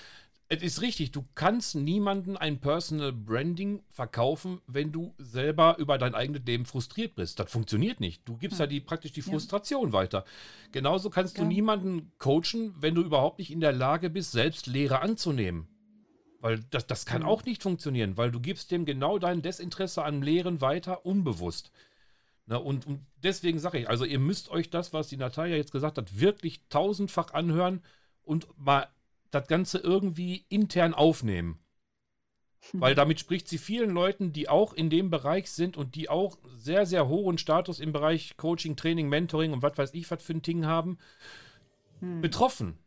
es 0.47 0.61
ist 0.61 0.81
richtig, 0.81 1.11
du 1.11 1.25
kannst 1.33 1.75
niemanden 1.75 2.37
ein 2.37 2.59
Personal 2.59 3.11
Branding 3.11 3.81
verkaufen, 3.89 4.61
wenn 4.67 4.91
du 4.91 5.15
selber 5.17 5.77
über 5.79 5.97
dein 5.97 6.13
eigenes 6.13 6.43
Leben 6.45 6.65
frustriert 6.65 7.15
bist. 7.15 7.39
Das 7.39 7.51
funktioniert 7.51 7.99
nicht. 7.99 8.27
Du 8.27 8.37
gibst 8.37 8.59
ja, 8.59 8.65
ja 8.65 8.69
die, 8.69 8.79
praktisch 8.79 9.11
die 9.11 9.23
Frustration 9.23 9.87
ja. 9.87 9.93
weiter. 9.93 10.23
Genauso 10.71 11.09
kannst 11.09 11.37
ja. 11.37 11.43
du 11.43 11.49
niemanden 11.49 12.11
coachen, 12.19 12.75
wenn 12.79 12.93
du 12.93 13.01
überhaupt 13.01 13.39
nicht 13.39 13.51
in 13.51 13.59
der 13.59 13.71
Lage 13.71 14.11
bist, 14.11 14.33
selbst 14.33 14.67
Lehre 14.67 15.01
anzunehmen. 15.01 15.67
Weil 16.41 16.59
das, 16.69 16.85
das 16.85 17.07
kann 17.07 17.23
mhm. 17.23 17.27
auch 17.27 17.43
nicht 17.43 17.63
funktionieren, 17.63 18.17
weil 18.17 18.29
du 18.29 18.39
gibst 18.39 18.69
dem 18.69 18.85
genau 18.85 19.17
dein 19.17 19.41
Desinteresse 19.41 20.03
an 20.03 20.21
Lehren 20.21 20.61
weiter, 20.61 21.07
unbewusst. 21.07 21.71
Na, 22.45 22.57
und, 22.57 22.85
und 22.85 23.03
deswegen 23.23 23.57
sage 23.57 23.79
ich, 23.79 23.89
also 23.89 24.05
ihr 24.05 24.19
müsst 24.19 24.51
euch 24.51 24.69
das, 24.69 24.93
was 24.93 25.07
die 25.07 25.17
Natalia 25.17 25.55
jetzt 25.55 25.71
gesagt 25.71 25.97
hat, 25.97 26.19
wirklich 26.19 26.61
tausendfach 26.69 27.33
anhören 27.33 27.81
und 28.21 28.47
mal 28.59 28.87
das 29.35 29.47
Ganze 29.47 29.77
irgendwie 29.77 30.45
intern 30.49 30.93
aufnehmen. 30.93 31.59
Hm. 32.71 32.81
Weil 32.81 32.95
damit 32.95 33.19
spricht 33.19 33.47
sie 33.47 33.57
vielen 33.57 33.91
Leuten, 33.91 34.33
die 34.33 34.49
auch 34.49 34.73
in 34.73 34.89
dem 34.89 35.09
Bereich 35.09 35.51
sind 35.51 35.77
und 35.77 35.95
die 35.95 36.09
auch 36.09 36.37
sehr, 36.55 36.85
sehr 36.85 37.07
hohen 37.07 37.37
Status 37.37 37.79
im 37.79 37.91
Bereich 37.91 38.37
Coaching, 38.37 38.75
Training, 38.75 39.09
Mentoring 39.09 39.53
und 39.53 39.61
was 39.61 39.77
weiß 39.77 39.93
ich, 39.93 40.09
was 40.09 40.23
für 40.23 40.33
ein 40.33 40.41
Ding 40.41 40.65
haben, 40.65 40.97
hm. 41.99 42.21
betroffen. 42.21 42.77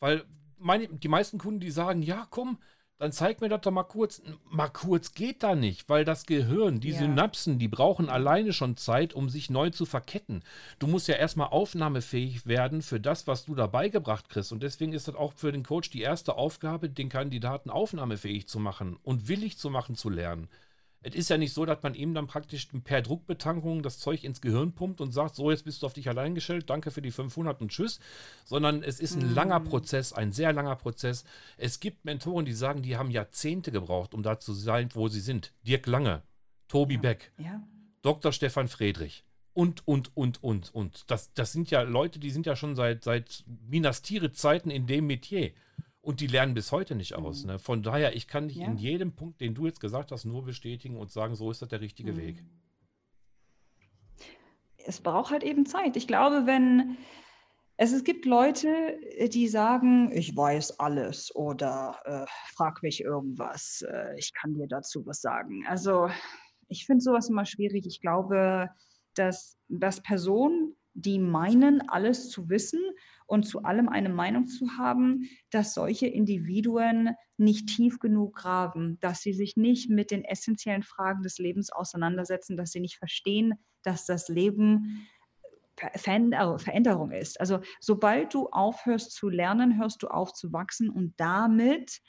Weil 0.00 0.24
meine, 0.58 0.88
die 0.88 1.08
meisten 1.08 1.38
Kunden, 1.38 1.60
die 1.60 1.70
sagen, 1.70 2.02
ja, 2.02 2.26
komm, 2.30 2.58
dann 2.98 3.12
zeig 3.12 3.40
mir 3.40 3.48
das 3.48 3.60
doch 3.62 3.72
mal 3.72 3.82
kurz. 3.82 4.22
Mal 4.48 4.68
kurz 4.68 5.12
geht 5.12 5.42
da 5.42 5.54
nicht, 5.54 5.88
weil 5.88 6.04
das 6.04 6.26
Gehirn, 6.26 6.80
die 6.80 6.90
Ja. 6.90 6.98
Synapsen, 6.98 7.58
die 7.58 7.68
brauchen 7.68 8.08
alleine 8.08 8.52
schon 8.52 8.76
Zeit, 8.76 9.14
um 9.14 9.28
sich 9.28 9.50
neu 9.50 9.70
zu 9.70 9.84
verketten. 9.84 10.42
Du 10.78 10.86
musst 10.86 11.08
ja 11.08 11.16
erstmal 11.16 11.48
aufnahmefähig 11.48 12.46
werden 12.46 12.82
für 12.82 13.00
das, 13.00 13.26
was 13.26 13.44
du 13.46 13.54
da 13.54 13.66
beigebracht 13.66 14.28
kriegst. 14.28 14.52
Und 14.52 14.62
deswegen 14.62 14.92
ist 14.92 15.08
das 15.08 15.16
auch 15.16 15.32
für 15.32 15.50
den 15.50 15.64
Coach 15.64 15.90
die 15.90 16.02
erste 16.02 16.36
Aufgabe, 16.36 16.88
den 16.88 17.08
Kandidaten 17.08 17.68
aufnahmefähig 17.70 18.46
zu 18.46 18.60
machen 18.60 18.96
und 19.02 19.28
willig 19.28 19.58
zu 19.58 19.70
machen 19.70 19.96
zu 19.96 20.08
lernen. 20.08 20.48
Es 21.06 21.14
ist 21.14 21.28
ja 21.28 21.36
nicht 21.36 21.52
so, 21.52 21.66
dass 21.66 21.82
man 21.82 21.94
ihm 21.94 22.14
dann 22.14 22.26
praktisch 22.26 22.66
per 22.82 23.02
Druckbetankung 23.02 23.82
das 23.82 23.98
Zeug 23.98 24.24
ins 24.24 24.40
Gehirn 24.40 24.72
pumpt 24.72 25.02
und 25.02 25.12
sagt, 25.12 25.34
so, 25.36 25.50
jetzt 25.50 25.64
bist 25.64 25.82
du 25.82 25.86
auf 25.86 25.92
dich 25.92 26.08
allein 26.08 26.34
gestellt, 26.34 26.70
danke 26.70 26.90
für 26.90 27.02
die 27.02 27.10
500 27.10 27.60
und 27.60 27.70
tschüss, 27.70 28.00
sondern 28.44 28.82
es 28.82 29.00
ist 29.00 29.14
ein 29.16 29.34
langer 29.34 29.60
Prozess, 29.60 30.14
ein 30.14 30.32
sehr 30.32 30.52
langer 30.54 30.76
Prozess. 30.76 31.24
Es 31.58 31.78
gibt 31.78 32.06
Mentoren, 32.06 32.46
die 32.46 32.54
sagen, 32.54 32.80
die 32.80 32.96
haben 32.96 33.10
Jahrzehnte 33.10 33.70
gebraucht, 33.70 34.14
um 34.14 34.22
da 34.22 34.40
zu 34.40 34.54
sein, 34.54 34.88
wo 34.94 35.08
sie 35.08 35.20
sind. 35.20 35.52
Dirk 35.62 35.86
Lange, 35.86 36.22
Tobi 36.68 36.96
Beck, 36.96 37.32
Ja. 37.38 37.62
Dr. 38.00 38.32
Stefan 38.32 38.68
Friedrich 38.68 39.24
und, 39.54 39.86
und, 39.86 40.16
und, 40.16 40.42
und, 40.42 40.74
und. 40.74 41.10
Das, 41.10 41.32
das 41.32 41.52
sind 41.52 41.70
ja 41.70 41.82
Leute, 41.82 42.18
die 42.18 42.30
sind 42.30 42.44
ja 42.44 42.56
schon 42.56 42.76
seit, 42.76 43.04
seit 43.04 43.44
Minas 43.46 44.02
Tirith 44.02 44.36
Zeiten 44.36 44.70
in 44.70 44.86
dem 44.86 45.06
Metier. 45.06 45.52
Und 46.04 46.20
die 46.20 46.26
lernen 46.26 46.52
bis 46.54 46.70
heute 46.70 46.94
nicht 46.94 47.14
aus. 47.14 47.44
Ne? 47.46 47.58
Von 47.58 47.82
daher, 47.82 48.14
ich 48.14 48.28
kann 48.28 48.48
dich 48.48 48.58
Ja. 48.58 48.66
in 48.66 48.76
jedem 48.76 49.12
Punkt, 49.14 49.40
den 49.40 49.54
du 49.54 49.66
jetzt 49.66 49.80
gesagt 49.80 50.12
hast, 50.12 50.26
nur 50.26 50.44
bestätigen 50.44 50.96
und 50.98 51.10
sagen, 51.10 51.34
so 51.34 51.50
ist 51.50 51.62
das 51.62 51.68
der 51.70 51.80
richtige 51.80 52.16
Weg. 52.16 52.44
es 54.86 55.00
braucht 55.00 55.30
halt 55.32 55.42
eben 55.42 55.64
Zeit. 55.64 55.96
Ich 55.96 56.06
glaube, 56.06 56.42
wenn 56.44 56.98
es, 57.78 57.92
es 57.92 58.04
gibt 58.04 58.26
Leute, 58.26 58.68
äh, 59.16 59.28
die 59.30 59.48
sagen, 59.48 60.12
ich 60.12 60.36
weiß 60.36 60.78
alles 60.78 61.34
oder 61.34 61.98
äh, 62.04 62.26
frag 62.54 62.82
mich 62.82 63.00
irgendwas, 63.00 63.82
äh, 63.90 64.14
ich 64.18 64.32
kann 64.34 64.52
dir 64.54 64.68
dazu 64.68 65.04
was 65.06 65.22
sagen. 65.22 65.64
Also 65.66 66.10
ich 66.68 66.84
finde 66.86 67.00
sowas 67.02 67.30
immer 67.30 67.46
schwierig. 67.46 67.86
Ich 67.86 68.00
glaube, 68.02 68.68
dass, 69.14 69.56
dass 69.68 70.02
Personen, 70.02 70.76
die 70.92 71.18
meinen, 71.18 71.88
alles 71.88 72.28
zu 72.28 72.48
wissen 72.50 72.80
und 73.26 73.44
zu 73.44 73.62
allem 73.62 73.88
eine 73.88 74.08
Meinung 74.10 74.46
zu 74.46 74.76
haben, 74.76 75.28
dass 75.50 75.74
solche 75.74 76.06
Individuen 76.06 77.10
nicht 77.36 77.68
tief 77.68 77.98
genug 77.98 78.36
graben, 78.36 78.98
dass 79.00 79.20
sie 79.22 79.32
sich 79.32 79.56
nicht 79.56 79.90
mit 79.90 80.10
den 80.10 80.24
essentiellen 80.24 80.82
Fragen 80.82 81.22
des 81.22 81.38
Lebens 81.38 81.70
auseinandersetzen, 81.70 82.56
dass 82.56 82.70
sie 82.70 82.80
nicht 82.80 82.96
verstehen, 82.98 83.54
dass 83.82 84.06
das 84.06 84.28
Leben 84.28 85.08
Ver- 85.76 85.90
Veränder- 85.98 86.58
Veränderung 86.58 87.10
ist. 87.10 87.40
Also 87.40 87.60
sobald 87.80 88.32
du 88.32 88.48
aufhörst 88.50 89.12
zu 89.12 89.28
lernen, 89.28 89.78
hörst 89.78 90.02
du 90.02 90.08
auf 90.08 90.32
zu 90.32 90.52
wachsen 90.52 90.88
und 90.88 91.14
damit, 91.16 92.00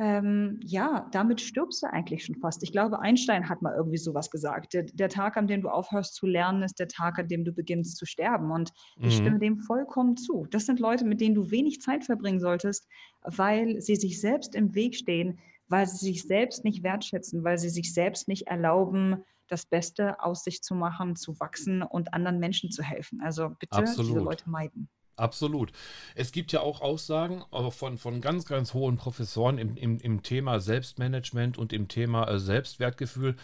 ähm, 0.00 0.58
ja, 0.64 1.08
damit 1.12 1.42
stirbst 1.42 1.82
du 1.82 1.86
eigentlich 1.88 2.24
schon 2.24 2.36
fast. 2.36 2.62
Ich 2.62 2.72
glaube, 2.72 3.00
Einstein 3.00 3.48
hat 3.50 3.62
mal 3.62 3.74
irgendwie 3.76 3.98
sowas 3.98 4.30
gesagt. 4.30 4.72
Der, 4.72 4.84
der 4.84 5.10
Tag, 5.10 5.36
an 5.36 5.46
dem 5.46 5.60
du 5.62 5.68
aufhörst 5.68 6.14
zu 6.14 6.26
lernen, 6.26 6.62
ist 6.62 6.78
der 6.80 6.88
Tag, 6.88 7.18
an 7.18 7.28
dem 7.28 7.44
du 7.44 7.52
beginnst 7.52 7.98
zu 7.98 8.06
sterben. 8.06 8.50
Und 8.50 8.72
ich 9.02 9.14
Mhm. 9.14 9.16
stimme 9.16 9.38
dem 9.38 9.58
vollkommen 9.58 10.16
zu. 10.16 10.46
Das 10.50 10.66
sind 10.66 10.80
Leute, 10.80 11.04
mit 11.04 11.20
denen 11.20 11.34
du 11.34 11.50
wenig 11.50 11.82
Zeit 11.82 12.04
verbringen 12.04 12.40
solltest, 12.40 12.88
weil 13.22 13.80
sie 13.80 13.96
sich 13.96 14.20
selbst 14.20 14.54
im 14.54 14.74
Weg 14.74 14.96
stehen, 14.96 15.38
weil 15.68 15.86
sie 15.86 15.98
sich 15.98 16.22
selbst 16.22 16.64
nicht 16.64 16.82
wertschätzen, 16.82 17.44
weil 17.44 17.58
sie 17.58 17.68
sich 17.68 17.92
selbst 17.94 18.26
nicht 18.26 18.46
erlauben, 18.48 19.22
das 19.48 19.66
Beste 19.66 20.20
aus 20.22 20.44
sich 20.44 20.62
zu 20.62 20.74
machen, 20.74 21.16
zu 21.16 21.38
wachsen 21.40 21.82
und 21.82 22.14
anderen 22.14 22.38
Menschen 22.38 22.70
zu 22.70 22.82
helfen. 22.82 23.20
Also 23.20 23.50
bitte 23.58 23.98
diese 24.04 24.20
Absolut. 24.20 24.20
Leute 24.20 24.48
meiden. 24.48 24.88
Absolut. 25.20 25.70
Es 26.14 26.32
gibt 26.32 26.50
ja 26.52 26.60
auch 26.60 26.80
Aussagen 26.80 27.44
äh, 27.52 27.70
von, 27.70 27.98
von 27.98 28.20
ganz, 28.20 28.46
ganz 28.46 28.72
hohen 28.74 28.96
Professoren 28.96 29.58
im, 29.58 29.76
im, 29.76 29.98
im 29.98 30.22
Thema 30.22 30.60
Selbstmanagement 30.60 31.58
und 31.58 31.72
im 31.72 31.88
Thema 31.88 32.26
äh, 32.28 32.38
Selbstwertgefühl. 32.38 33.36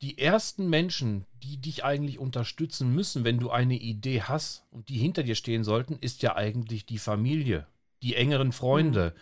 Die 0.00 0.18
ersten 0.18 0.68
Menschen, 0.68 1.26
die 1.42 1.58
dich 1.58 1.84
eigentlich 1.84 2.18
unterstützen 2.18 2.94
müssen, 2.94 3.24
wenn 3.24 3.38
du 3.38 3.50
eine 3.50 3.76
Idee 3.76 4.22
hast 4.22 4.64
und 4.70 4.88
die 4.88 4.98
hinter 4.98 5.22
dir 5.22 5.34
stehen 5.36 5.64
sollten, 5.64 5.96
ist 6.00 6.22
ja 6.22 6.36
eigentlich 6.36 6.86
die 6.86 6.98
Familie, 6.98 7.66
die 8.02 8.16
engeren 8.16 8.52
Freunde, 8.52 9.14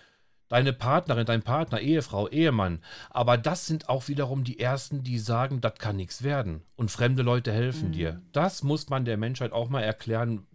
deine 0.49 0.73
Partnerin, 0.73 1.27
dein 1.27 1.43
Partner, 1.43 1.81
Ehefrau, 1.81 2.29
Ehemann. 2.29 2.81
Aber 3.09 3.39
das 3.39 3.67
sind 3.67 3.89
auch 3.89 4.09
wiederum 4.09 4.43
die 4.43 4.59
ersten, 4.59 5.03
die 5.03 5.19
sagen, 5.19 5.61
das 5.61 5.75
kann 5.79 5.97
nichts 5.97 6.23
werden. 6.23 6.63
Und 6.77 6.91
fremde 6.91 7.23
Leute 7.23 7.53
helfen 7.53 7.89
Mhm. 7.89 7.93
dir. 7.93 8.23
Das 8.33 8.63
muss 8.63 8.89
man 8.89 9.05
der 9.05 9.17
Menschheit 9.17 9.53
auch 9.53 9.69
mal 9.69 9.83
erklären, 9.83 10.47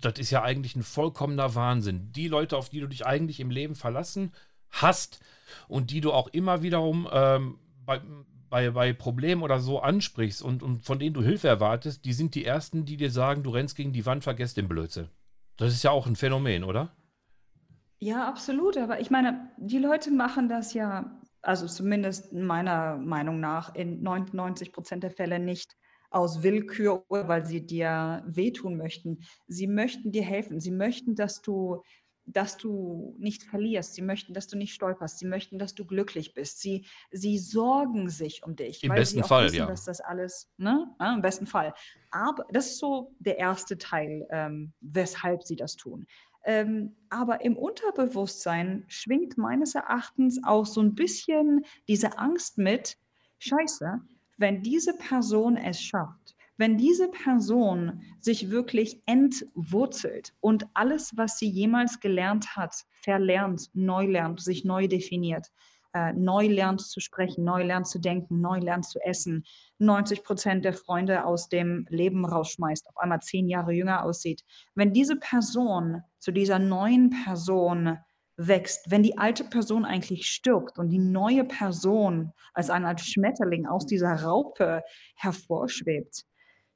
das 0.00 0.18
ist 0.18 0.30
ja 0.30 0.42
eigentlich 0.42 0.76
ein 0.76 0.82
vollkommener 0.82 1.54
Wahnsinn. 1.54 2.12
Die 2.12 2.28
Leute, 2.28 2.56
auf 2.56 2.68
die 2.68 2.80
du 2.80 2.86
dich 2.86 3.06
eigentlich 3.06 3.40
im 3.40 3.50
Leben 3.50 3.74
verlassen 3.74 4.32
hast 4.70 5.20
und 5.66 5.90
die 5.90 6.00
du 6.00 6.12
auch 6.12 6.28
immer 6.28 6.62
wiederum 6.62 7.08
ähm, 7.10 7.58
bei, 7.84 8.00
bei, 8.50 8.70
bei 8.70 8.92
Problemen 8.92 9.42
oder 9.42 9.60
so 9.60 9.80
ansprichst 9.80 10.42
und, 10.42 10.62
und 10.62 10.84
von 10.84 10.98
denen 10.98 11.14
du 11.14 11.22
Hilfe 11.22 11.48
erwartest, 11.48 12.04
die 12.04 12.12
sind 12.12 12.34
die 12.34 12.44
Ersten, 12.44 12.84
die 12.84 12.96
dir 12.96 13.10
sagen, 13.10 13.42
du 13.42 13.50
rennst 13.50 13.76
gegen 13.76 13.92
die 13.92 14.06
Wand, 14.06 14.24
vergesst 14.24 14.56
den 14.56 14.68
Blödsinn. 14.68 15.08
Das 15.56 15.72
ist 15.72 15.82
ja 15.82 15.90
auch 15.90 16.06
ein 16.06 16.16
Phänomen, 16.16 16.64
oder? 16.64 16.92
Ja, 17.98 18.28
absolut. 18.28 18.76
Aber 18.76 19.00
ich 19.00 19.10
meine, 19.10 19.50
die 19.56 19.78
Leute 19.78 20.10
machen 20.10 20.48
das 20.48 20.72
ja, 20.72 21.20
also 21.42 21.66
zumindest 21.66 22.32
meiner 22.32 22.96
Meinung 22.96 23.40
nach, 23.40 23.74
in 23.74 24.02
99 24.02 24.72
Prozent 24.72 25.02
der 25.02 25.10
Fälle 25.10 25.40
nicht 25.40 25.76
aus 26.10 26.42
Willkür 26.42 27.04
oder 27.08 27.28
weil 27.28 27.44
sie 27.44 27.64
dir 27.64 28.22
wehtun 28.26 28.76
möchten. 28.76 29.24
Sie 29.46 29.66
möchten 29.66 30.12
dir 30.12 30.22
helfen. 30.22 30.60
Sie 30.60 30.70
möchten, 30.70 31.14
dass 31.14 31.42
du, 31.42 31.82
dass 32.24 32.56
du 32.56 33.14
nicht 33.18 33.42
verlierst. 33.42 33.94
Sie 33.94 34.02
möchten, 34.02 34.32
dass 34.32 34.48
du 34.48 34.56
nicht 34.56 34.72
stolperst. 34.72 35.18
Sie 35.18 35.26
möchten, 35.26 35.58
dass 35.58 35.74
du 35.74 35.84
glücklich 35.84 36.34
bist. 36.34 36.60
Sie, 36.60 36.86
sie 37.10 37.38
sorgen 37.38 38.08
sich 38.08 38.42
um 38.42 38.56
dich. 38.56 38.82
Im 38.82 38.90
besten 38.90 39.24
Fall, 39.24 39.46
wissen, 39.46 39.56
ja. 39.56 39.66
dass 39.66 39.84
das 39.84 40.00
alles, 40.00 40.50
ne? 40.56 40.86
Ja, 40.98 41.14
Im 41.14 41.22
besten 41.22 41.46
Fall. 41.46 41.74
Aber 42.10 42.46
das 42.52 42.66
ist 42.66 42.78
so 42.78 43.14
der 43.18 43.38
erste 43.38 43.76
Teil, 43.76 44.26
ähm, 44.30 44.72
weshalb 44.80 45.44
sie 45.44 45.56
das 45.56 45.76
tun. 45.76 46.06
Ähm, 46.44 46.96
aber 47.10 47.44
im 47.44 47.56
Unterbewusstsein 47.58 48.84
schwingt 48.88 49.36
meines 49.36 49.74
Erachtens 49.74 50.40
auch 50.44 50.64
so 50.64 50.80
ein 50.80 50.94
bisschen 50.94 51.66
diese 51.88 52.16
Angst 52.16 52.56
mit, 52.56 52.96
scheiße, 53.38 54.00
wenn 54.38 54.62
diese 54.62 54.94
Person 54.96 55.56
es 55.56 55.82
schafft, 55.82 56.36
wenn 56.56 56.76
diese 56.76 57.08
Person 57.08 58.02
sich 58.20 58.50
wirklich 58.50 59.00
entwurzelt 59.06 60.34
und 60.40 60.66
alles, 60.74 61.12
was 61.16 61.38
sie 61.38 61.48
jemals 61.48 62.00
gelernt 62.00 62.56
hat, 62.56 62.74
verlernt, 63.02 63.70
neu 63.74 64.06
lernt, 64.06 64.40
sich 64.40 64.64
neu 64.64 64.88
definiert, 64.88 65.46
äh, 65.94 66.12
neu 66.12 66.48
lernt 66.48 66.80
zu 66.80 67.00
sprechen, 67.00 67.44
neu 67.44 67.62
lernt 67.62 67.86
zu 67.86 68.00
denken, 68.00 68.40
neu 68.40 68.58
lernt 68.58 68.86
zu 68.86 68.98
essen, 69.00 69.44
90 69.78 70.24
Prozent 70.24 70.64
der 70.64 70.74
Freunde 70.74 71.24
aus 71.24 71.48
dem 71.48 71.86
Leben 71.90 72.24
rausschmeißt, 72.24 72.88
auf 72.88 72.96
einmal 72.98 73.20
zehn 73.20 73.48
Jahre 73.48 73.72
jünger 73.72 74.04
aussieht. 74.04 74.42
Wenn 74.74 74.92
diese 74.92 75.16
Person 75.16 76.02
zu 76.18 76.32
dieser 76.32 76.58
neuen 76.58 77.10
Person 77.24 77.98
wächst, 78.38 78.90
wenn 78.90 79.02
die 79.02 79.18
alte 79.18 79.44
Person 79.44 79.84
eigentlich 79.84 80.26
stirbt 80.26 80.78
und 80.78 80.88
die 80.88 80.98
neue 80.98 81.44
Person 81.44 82.32
als 82.54 82.70
eine 82.70 82.86
Art 82.86 83.00
Schmetterling 83.00 83.66
aus 83.66 83.84
dieser 83.84 84.22
Raupe 84.22 84.82
hervorschwebt. 85.16 86.24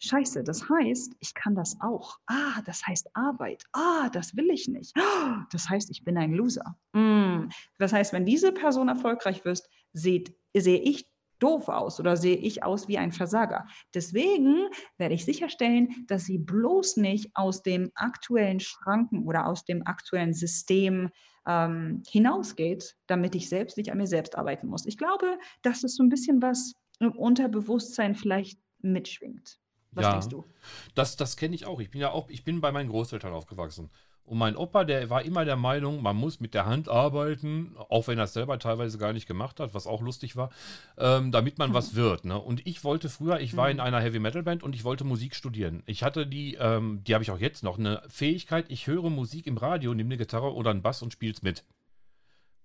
Scheiße, 0.01 0.43
das 0.43 0.69
heißt, 0.69 1.15
ich 1.21 1.33
kann 1.33 1.55
das 1.55 1.77
auch. 1.81 2.19
Ah, 2.27 2.61
das 2.67 2.85
heißt 2.85 3.09
Arbeit. 3.15 3.63
Ah, 3.73 4.11
das 4.13 4.37
will 4.37 4.51
ich 4.51 4.67
nicht. 4.67 4.93
Ah, 4.99 5.47
Das 5.53 5.69
heißt, 5.69 5.91
ich 5.91 6.03
bin 6.03 6.19
ein 6.19 6.33
Loser. 6.33 6.77
Mm. 6.93 7.49
Das 7.79 7.93
heißt, 7.93 8.13
wenn 8.13 8.27
diese 8.27 8.51
Person 8.51 8.89
erfolgreich 8.89 9.45
wird, 9.45 9.63
seht, 9.93 10.35
sehe 10.57 10.81
ich 10.81 11.07
doof 11.39 11.69
aus 11.69 12.01
oder 12.01 12.17
sehe 12.17 12.37
ich 12.37 12.65
aus 12.65 12.89
wie 12.89 12.99
ein 12.99 13.13
Versager. 13.13 13.67
Deswegen 13.95 14.69
werde 14.97 15.15
ich 15.15 15.25
sicherstellen, 15.25 16.05
dass 16.09 16.25
sie 16.25 16.39
bloß 16.39 16.97
nicht 16.97 17.31
aus 17.35 17.63
dem 17.63 17.93
aktuellen 17.95 18.59
Schranken 18.59 19.25
oder 19.25 19.47
aus 19.47 19.65
dem 19.65 19.87
aktuellen 19.87 20.35
System 20.35 21.11
ähm, 21.47 22.03
hinausgeht, 22.09 22.97
damit 23.07 23.35
ich 23.35 23.49
selbst 23.49 23.77
nicht 23.77 23.91
an 23.91 23.99
mir 23.99 24.07
selbst 24.07 24.37
arbeiten 24.37 24.67
muss. 24.69 24.87
Ich 24.87 24.99
glaube, 24.99 25.39
dass 25.63 25.83
es 25.85 25.97
so 25.97 26.03
ein 26.03 26.09
bisschen 26.09 26.41
was 26.43 26.73
im 27.01 27.13
Unterbewusstsein 27.13 28.15
vielleicht 28.15 28.59
mitschwingt. 28.81 29.59
Was 29.93 30.05
Ja. 30.05 30.13
denkst 30.13 30.29
du? 30.29 30.45
Das, 30.95 31.17
das 31.17 31.37
kenne 31.37 31.55
ich 31.55 31.67
auch. 31.67 31.81
Ich 31.81 31.91
bin 31.91 32.01
ja 32.01 32.11
auch, 32.11 32.29
ich 32.31 32.45
bin 32.45 32.61
bei 32.61 32.73
meinen 32.73 32.89
Großeltern 32.89 33.33
aufgewachsen. 33.33 33.91
Und 34.25 34.39
mein 34.39 34.57
Opa, 34.57 34.85
der 34.85 35.11
war 35.11 35.23
immer 35.23 35.45
der 35.45 35.57
Meinung, 35.57 36.03
man 36.03 36.17
muss 36.17 36.41
mit 36.41 36.55
der 36.55 36.65
Hand 36.65 36.89
arbeiten, 36.89 37.75
auch 37.89 38.07
wenn 38.07 38.19
er 38.19 38.25
es 38.25 38.33
selber 38.33 38.59
teilweise 38.59 38.97
gar 38.97 39.13
nicht 39.13 39.27
gemacht 39.27 39.61
hat, 39.61 39.75
was 39.75 39.87
auch 39.87 40.01
lustig 40.01 40.37
war, 40.37 40.51
ähm, 40.97 41.33
damit 41.33 41.59
man 41.59 41.75
was 41.75 41.95
wird. 41.97 42.25
Ne? 42.25 42.39
Und 42.39 42.67
ich 42.67 42.85
wollte 42.85 43.09
früher, 43.09 43.41
ich 43.41 43.57
war 43.57 43.71
in 43.71 43.81
einer 43.81 44.01
Heavy 44.01 44.21
Metal 44.21 44.43
Band 44.43 44.63
und 44.63 44.75
ich 44.75 44.85
wollte 44.85 45.05
Musik 45.05 45.35
studieren. 45.35 45.83
Ich 45.87 46.03
hatte 46.03 46.27
die, 46.27 46.55
ähm, 46.55 47.03
die 47.05 47.15
habe 47.15 47.25
ich 47.25 47.31
auch 47.31 47.39
jetzt 47.39 47.63
noch, 47.65 47.79
eine 47.79 48.03
Fähigkeit, 48.09 48.67
ich 48.69 48.87
höre 48.87 49.11
Musik 49.11 49.47
im 49.47 49.57
Radio, 49.57 49.93
nehme 49.93 50.09
eine 50.09 50.19
Gitarre 50.19 50.55
oder 50.55 50.71
einen 50.71 50.83
Bass 50.83 51.03
und 51.03 51.13
spiele 51.13 51.33
es 51.33 51.43
mit. 51.43 51.65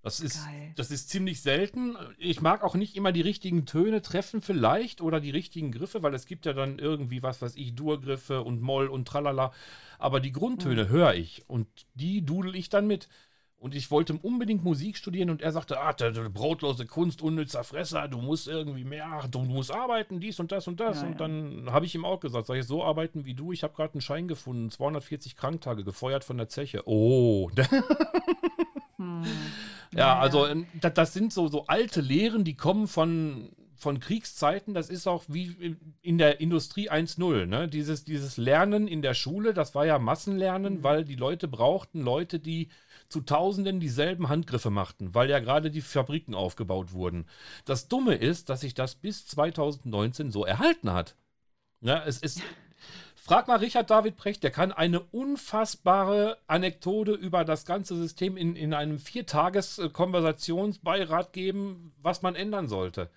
Das 0.07 0.21
ist, 0.21 0.45
Geil. 0.45 0.71
das 0.77 0.89
ist 0.89 1.09
ziemlich 1.09 1.41
selten. 1.41 1.97
Ich 2.17 2.39
mag 2.39 2.63
auch 2.63 2.75
nicht 2.75 2.95
immer 2.95 3.11
die 3.11 3.21
richtigen 3.21 3.65
Töne 3.65 4.01
treffen, 4.01 4.41
vielleicht, 4.41 5.01
oder 5.01 5.19
die 5.19 5.31
richtigen 5.31 5.73
Griffe, 5.73 6.01
weil 6.01 6.13
es 6.13 6.25
gibt 6.25 6.45
ja 6.45 6.53
dann 6.53 6.79
irgendwie, 6.79 7.21
was 7.23 7.41
weiß 7.41 7.57
ich, 7.57 7.75
Dur-Griffe 7.75 8.41
und 8.41 8.61
Moll 8.61 8.87
und 8.87 9.05
tralala. 9.05 9.51
Aber 9.99 10.21
die 10.21 10.31
Grundtöne 10.31 10.87
höre 10.87 11.13
ich 11.13 11.43
und 11.47 11.67
die 11.93 12.23
dudel 12.23 12.55
ich 12.55 12.69
dann 12.69 12.87
mit. 12.87 13.09
Und 13.59 13.75
ich 13.75 13.91
wollte 13.91 14.13
unbedingt 14.13 14.63
Musik 14.63 14.95
studieren 14.95 15.29
und 15.29 15.41
er 15.41 15.51
sagte, 15.51 15.81
ah, 15.81 15.91
der, 15.91 16.11
der 16.11 16.29
brotlose 16.29 16.85
Kunst, 16.85 17.21
unnützer 17.21 17.65
Fresser, 17.65 18.07
du 18.07 18.19
musst 18.19 18.47
irgendwie 18.47 18.85
mehr, 18.85 19.27
du 19.29 19.39
musst 19.39 19.73
arbeiten, 19.73 20.21
dies 20.21 20.39
und 20.39 20.53
das 20.53 20.67
und 20.67 20.79
das. 20.79 21.01
Ja, 21.01 21.07
und 21.07 21.13
ja. 21.13 21.17
dann 21.17 21.71
habe 21.71 21.85
ich 21.85 21.95
ihm 21.95 22.05
auch 22.05 22.21
gesagt, 22.21 22.47
sag 22.47 22.55
ich, 22.55 22.65
so 22.65 22.83
arbeiten 22.83 23.25
wie 23.25 23.33
du, 23.33 23.51
ich 23.51 23.63
habe 23.63 23.73
gerade 23.73 23.95
einen 23.95 24.01
Schein 24.01 24.29
gefunden, 24.29 24.69
240 24.69 25.35
Kranktage, 25.35 25.83
gefeuert 25.83 26.23
von 26.23 26.37
der 26.37 26.47
Zeche. 26.47 26.83
Oh, 26.85 27.49
Hm. 28.97 29.23
Ja, 29.95 30.19
also 30.19 30.45
ähm, 30.47 30.67
da- 30.73 30.89
das 30.89 31.13
sind 31.13 31.33
so, 31.33 31.47
so 31.47 31.65
alte 31.67 32.01
Lehren, 32.01 32.43
die 32.43 32.55
kommen 32.55 32.87
von, 32.87 33.49
von 33.75 33.99
Kriegszeiten. 33.99 34.73
Das 34.73 34.89
ist 34.89 35.07
auch 35.07 35.23
wie 35.27 35.77
in 36.01 36.17
der 36.17 36.39
Industrie 36.41 36.89
1.0. 36.89 37.45
Ne? 37.45 37.67
Dieses, 37.67 38.03
dieses 38.03 38.37
Lernen 38.37 38.87
in 38.87 39.01
der 39.01 39.13
Schule, 39.13 39.53
das 39.53 39.75
war 39.75 39.85
ja 39.85 39.99
Massenlernen, 39.99 40.83
weil 40.83 41.03
die 41.05 41.15
Leute 41.15 41.47
brauchten 41.47 42.01
Leute, 42.01 42.39
die 42.39 42.69
zu 43.09 43.21
Tausenden 43.21 43.79
dieselben 43.79 44.27
Handgriffe 44.27 44.69
machten, 44.69 45.15
weil 45.15 45.29
ja 45.29 45.39
gerade 45.39 45.71
die 45.71 45.81
Fabriken 45.81 46.35
aufgebaut 46.35 46.91
wurden. 46.91 47.25
Das 47.65 47.87
Dumme 47.87 48.15
ist, 48.15 48.49
dass 48.49 48.61
sich 48.61 48.73
das 48.73 48.95
bis 48.95 49.25
2019 49.27 50.31
so 50.31 50.45
erhalten 50.45 50.91
hat. 50.91 51.15
Ja, 51.81 52.03
es 52.05 52.19
ist. 52.19 52.41
Frag 53.27 53.47
mal 53.49 53.57
Richard 53.57 53.89
David 53.89 54.15
Precht, 54.15 54.43
der 54.43 54.51
kann 54.51 54.71
eine 54.71 55.01
unfassbare 55.01 56.37
Anekdote 56.47 57.11
über 57.11 57.43
das 57.43 57.65
ganze 57.65 57.97
System 57.97 58.37
in, 58.37 58.55
in 58.55 58.73
einem 58.73 58.99
Viertages-Konversationsbeirat 58.99 61.33
geben, 61.33 61.91
was 62.01 62.21
man 62.21 62.35
ändern 62.35 62.69
sollte. 62.69 63.09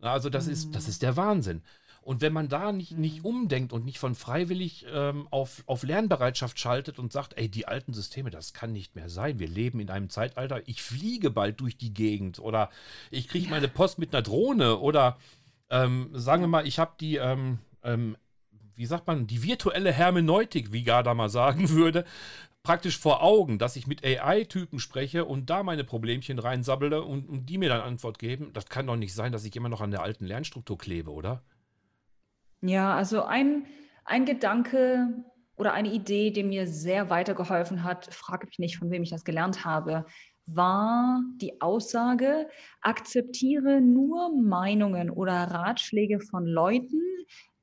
Also 0.00 0.30
das 0.30 0.46
ist, 0.46 0.76
das 0.76 0.86
ist 0.86 1.02
der 1.02 1.16
Wahnsinn. 1.16 1.64
Und 2.02 2.20
wenn 2.20 2.32
man 2.32 2.48
da 2.48 2.70
nicht, 2.70 2.96
nicht 2.96 3.24
umdenkt 3.24 3.72
und 3.72 3.84
nicht 3.84 3.98
von 3.98 4.14
freiwillig 4.14 4.86
ähm, 4.92 5.26
auf, 5.32 5.64
auf 5.66 5.82
Lernbereitschaft 5.82 6.60
schaltet 6.60 7.00
und 7.00 7.12
sagt, 7.12 7.36
ey, 7.36 7.48
die 7.48 7.66
alten 7.66 7.92
Systeme, 7.92 8.30
das 8.30 8.52
kann 8.52 8.72
nicht 8.72 8.94
mehr 8.94 9.08
sein. 9.08 9.40
Wir 9.40 9.48
leben 9.48 9.80
in 9.80 9.90
einem 9.90 10.08
Zeitalter, 10.08 10.62
ich 10.68 10.84
fliege 10.84 11.32
bald 11.32 11.60
durch 11.60 11.76
die 11.76 11.92
Gegend 11.92 12.38
oder 12.38 12.70
ich 13.10 13.26
kriege 13.26 13.50
meine 13.50 13.66
Post 13.66 13.98
mit 13.98 14.14
einer 14.14 14.22
Drohne 14.22 14.78
oder 14.78 15.18
ähm, 15.68 16.10
sagen 16.12 16.44
wir 16.44 16.48
mal, 16.48 16.64
ich 16.64 16.78
habe 16.78 16.92
die, 17.00 17.16
ähm, 17.16 17.58
ähm, 17.82 18.16
wie 18.78 18.86
sagt 18.86 19.08
man, 19.08 19.26
die 19.26 19.42
virtuelle 19.42 19.92
Hermeneutik, 19.92 20.72
wie 20.72 20.84
Gada 20.84 21.12
mal 21.12 21.28
sagen 21.28 21.68
würde, 21.70 22.04
praktisch 22.62 22.96
vor 22.96 23.22
Augen, 23.22 23.58
dass 23.58 23.74
ich 23.74 23.88
mit 23.88 24.04
AI-Typen 24.04 24.78
spreche 24.78 25.24
und 25.24 25.50
da 25.50 25.64
meine 25.64 25.82
Problemchen 25.82 26.38
reinsabbele 26.38 27.02
und, 27.02 27.28
und 27.28 27.46
die 27.46 27.58
mir 27.58 27.68
dann 27.68 27.80
Antwort 27.80 28.20
geben. 28.20 28.52
Das 28.52 28.66
kann 28.66 28.86
doch 28.86 28.96
nicht 28.96 29.14
sein, 29.14 29.32
dass 29.32 29.44
ich 29.44 29.56
immer 29.56 29.68
noch 29.68 29.80
an 29.80 29.90
der 29.90 30.02
alten 30.02 30.26
Lernstruktur 30.26 30.78
klebe, 30.78 31.10
oder? 31.10 31.42
Ja, 32.60 32.94
also 32.94 33.24
ein, 33.24 33.66
ein 34.04 34.24
Gedanke 34.24 35.24
oder 35.56 35.72
eine 35.72 35.92
Idee, 35.92 36.30
die 36.30 36.44
mir 36.44 36.68
sehr 36.68 37.10
weitergeholfen 37.10 37.82
hat, 37.82 38.14
frage 38.14 38.46
mich 38.46 38.60
nicht, 38.60 38.78
von 38.78 38.92
wem 38.92 39.02
ich 39.02 39.10
das 39.10 39.24
gelernt 39.24 39.64
habe, 39.64 40.04
war 40.46 41.20
die 41.40 41.60
Aussage, 41.60 42.48
akzeptiere 42.80 43.80
nur 43.80 44.30
Meinungen 44.40 45.10
oder 45.10 45.32
Ratschläge 45.32 46.20
von 46.20 46.46
Leuten, 46.46 47.02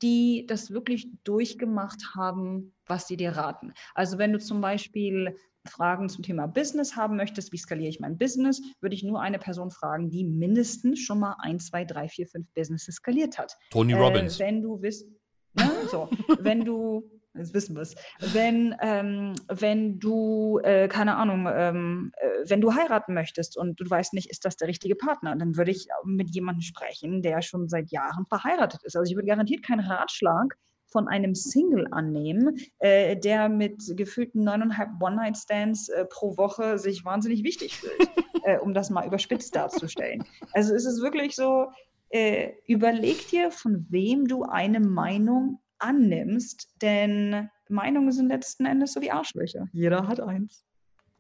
die 0.06 0.46
das 0.48 0.70
wirklich 0.70 1.08
durchgemacht 1.24 2.14
haben, 2.16 2.76
was 2.86 3.08
sie 3.08 3.18
dir 3.18 3.32
raten. 3.32 3.74
Also 3.96 4.20
wenn 4.20 4.32
du 4.34 4.38
zum 4.40 4.62
Beispiel 4.62 5.36
Fragen 5.68 6.10
zum 6.10 6.24
Thema 6.24 6.46
Business 6.46 6.96
haben 6.96 7.16
möchtest, 7.16 7.52
wie 7.52 7.58
skaliere 7.58 7.90
ich 7.90 8.00
mein 8.00 8.16
Business, 8.20 8.62
würde 8.82 8.94
ich 8.94 9.02
nur 9.02 9.20
eine 9.20 9.40
Person 9.40 9.72
fragen, 9.72 10.12
die 10.12 10.24
mindestens 10.24 11.00
schon 11.00 11.20
mal 11.22 11.36
1, 11.40 11.66
2, 11.66 11.86
3, 11.86 12.08
4, 12.08 12.28
5 12.28 12.48
Businesses 12.54 12.96
skaliert 12.96 13.40
hat. 13.40 13.58
Tony 13.72 13.94
Äh, 13.94 13.98
Robbins. 13.98 14.38
wenn 14.38 14.62
du 14.62 14.80
wisst, 14.80 15.08
ne, 15.56 15.72
so, 15.90 16.08
wenn 16.40 16.64
du, 16.64 17.10
jetzt 17.38 17.54
wissen 17.54 17.76
wir 17.76 17.82
es, 17.82 17.96
wenn, 18.20 18.76
ähm, 18.82 19.34
wenn 19.48 20.00
du, 20.00 20.60
äh, 20.64 20.88
keine 20.88 21.16
Ahnung, 21.16 21.48
ähm, 21.52 22.12
äh, 22.18 22.50
wenn 22.50 22.62
du 22.62 22.74
heiraten 22.74 23.14
möchtest 23.14 23.58
und 23.58 23.80
du 23.80 23.90
weißt 23.90 24.14
nicht, 24.14 24.30
ist 24.30 24.46
das 24.46 24.58
der 24.58 24.68
richtige 24.68 24.96
Partner, 24.96 25.36
dann 25.36 25.58
würde 25.58 25.72
ich 25.72 25.88
mit 26.04 26.30
jemandem 26.34 26.62
sprechen, 26.62 27.22
der 27.22 27.42
schon 27.42 27.68
seit 27.68 27.92
Jahren 27.92 28.26
verheiratet 28.26 28.84
ist. 28.84 28.96
Also 28.96 29.10
ich 29.10 29.16
würde 29.16 29.28
garantiert 29.28 29.64
keinen 29.64 29.82
Ratschlag 29.82 30.56
von 30.88 31.08
einem 31.08 31.36
Single 31.36 31.88
annehmen, 31.92 32.58
äh, 32.80 33.18
der 33.18 33.50
mit 33.50 33.82
gefühlten 33.98 34.44
neuneinhalb 34.44 34.92
One-Night-Stands 35.02 35.90
äh, 35.90 36.06
pro 36.06 36.38
Woche 36.38 36.78
sich 36.78 37.04
wahnsinnig 37.04 37.44
wichtig 37.44 37.76
fühlt, 37.78 38.10
äh, 38.44 38.60
um 38.60 38.74
das 38.74 38.90
mal 38.90 39.06
überspitzt 39.06 39.56
darzustellen. 39.56 40.24
Also 40.54 40.74
es 40.74 40.86
ist 40.86 41.02
wirklich 41.02 41.36
so, 41.36 41.68
äh, 42.10 42.54
überleg 42.68 43.28
dir, 43.28 43.52
von 43.52 43.86
wem 43.90 44.28
du 44.28 44.44
eine 44.44 44.80
Meinung 44.80 45.60
annimmst, 45.80 46.70
denn 46.82 47.50
Meinungen 47.70 48.12
sind 48.12 48.28
letzten 48.28 48.66
Endes 48.66 48.94
so 48.94 49.02
wie 49.02 49.12
Arschlöcher. 49.12 49.68
Jeder 49.72 50.08
hat 50.08 50.20
eins. 50.20 50.66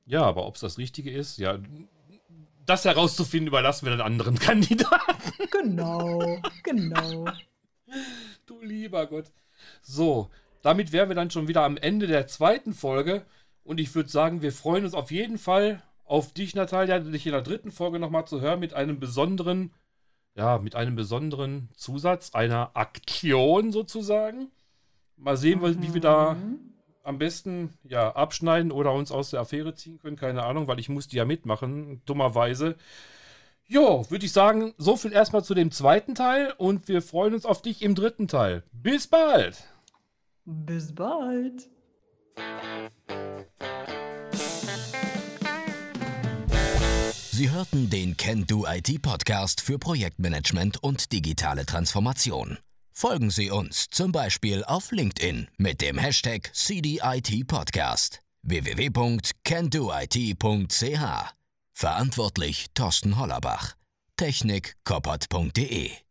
Ja, 0.05 0.21
aber 0.23 0.45
ob 0.45 0.55
es 0.55 0.61
das 0.61 0.77
Richtige 0.77 1.11
ist, 1.11 1.37
ja, 1.37 1.57
das 2.65 2.85
herauszufinden, 2.85 3.47
überlassen 3.47 3.85
wir 3.85 3.91
den 3.91 4.01
anderen 4.01 4.35
Kandidaten. 4.39 5.33
Genau, 5.51 6.39
genau. 6.63 7.25
Du 8.45 8.61
lieber 8.61 9.07
Gott. 9.07 9.31
So, 9.81 10.29
damit 10.61 10.91
wären 10.91 11.09
wir 11.09 11.15
dann 11.15 11.31
schon 11.31 11.47
wieder 11.47 11.63
am 11.63 11.77
Ende 11.77 12.07
der 12.07 12.27
zweiten 12.27 12.73
Folge. 12.73 13.25
Und 13.63 13.79
ich 13.79 13.93
würde 13.95 14.09
sagen, 14.09 14.41
wir 14.41 14.51
freuen 14.51 14.85
uns 14.85 14.93
auf 14.93 15.11
jeden 15.11 15.37
Fall 15.37 15.81
auf 16.03 16.33
dich, 16.33 16.53
Natalia, 16.55 16.99
dich 16.99 17.25
in 17.25 17.31
der 17.31 17.41
dritten 17.41 17.71
Folge 17.71 17.99
nochmal 17.99 18.27
zu 18.27 18.41
hören 18.41 18.59
mit 18.59 18.73
einem 18.73 18.99
besonderen, 18.99 19.73
ja, 20.35 20.57
mit 20.59 20.75
einem 20.75 20.95
besonderen 20.95 21.69
Zusatz, 21.75 22.31
einer 22.33 22.71
Aktion 22.75 23.71
sozusagen. 23.71 24.51
Mal 25.17 25.37
sehen, 25.37 25.61
wie- 25.61 25.81
wie 25.81 25.93
wir 25.93 26.01
da 26.01 26.33
Mhm. 26.33 26.59
am 27.03 27.17
besten 27.17 27.73
ja, 27.83 28.13
abschneiden 28.15 28.71
oder 28.71 28.91
uns 28.91 29.11
aus 29.11 29.29
der 29.29 29.39
Affäre 29.39 29.73
ziehen 29.75 29.97
können, 29.99 30.17
keine 30.17 30.43
Ahnung, 30.43 30.67
weil 30.67 30.79
ich 30.79 30.89
musste 30.89 31.15
ja 31.15 31.23
mitmachen, 31.25 32.01
dummerweise. 32.05 32.75
Jo, 33.67 34.05
würde 34.09 34.25
ich 34.25 34.31
sagen, 34.33 34.73
so 34.77 34.95
viel 34.97 35.11
erstmal 35.13 35.43
zu 35.43 35.53
dem 35.55 35.71
zweiten 35.71 36.13
Teil 36.15 36.53
und 36.57 36.87
wir 36.87 37.01
freuen 37.01 37.33
uns 37.33 37.45
auf 37.45 37.61
dich 37.61 37.81
im 37.81 37.95
dritten 37.95 38.27
Teil. 38.27 38.63
Bis 38.73 39.07
bald! 39.07 39.63
Bis 40.45 40.93
bald. 40.93 41.69
Sie 47.35 47.51
hörten 47.51 47.89
den 47.89 48.15
Can 48.15 48.47
Do 48.47 48.65
IT 48.65 49.01
Podcast 49.01 49.59
für 49.59 49.77
Projektmanagement 49.77 50.81
und 50.81 51.11
digitale 51.11 51.65
Transformation. 51.65 52.59
Folgen 52.93 53.29
Sie 53.29 53.51
uns 53.51 53.89
zum 53.89 54.13
Beispiel 54.13 54.63
auf 54.63 54.93
LinkedIn 54.93 55.49
mit 55.57 55.81
dem 55.81 55.97
Hashtag 55.97 56.49
CDIT 56.53 57.45
Podcast 57.45 58.21
www.candoit.ch. 58.43 59.35
Verantwortlich 61.73 62.67
Thorsten 62.73 63.17
Hollerbach. 63.17 63.73
Technik 64.15 64.77
koppert.de 64.85 66.04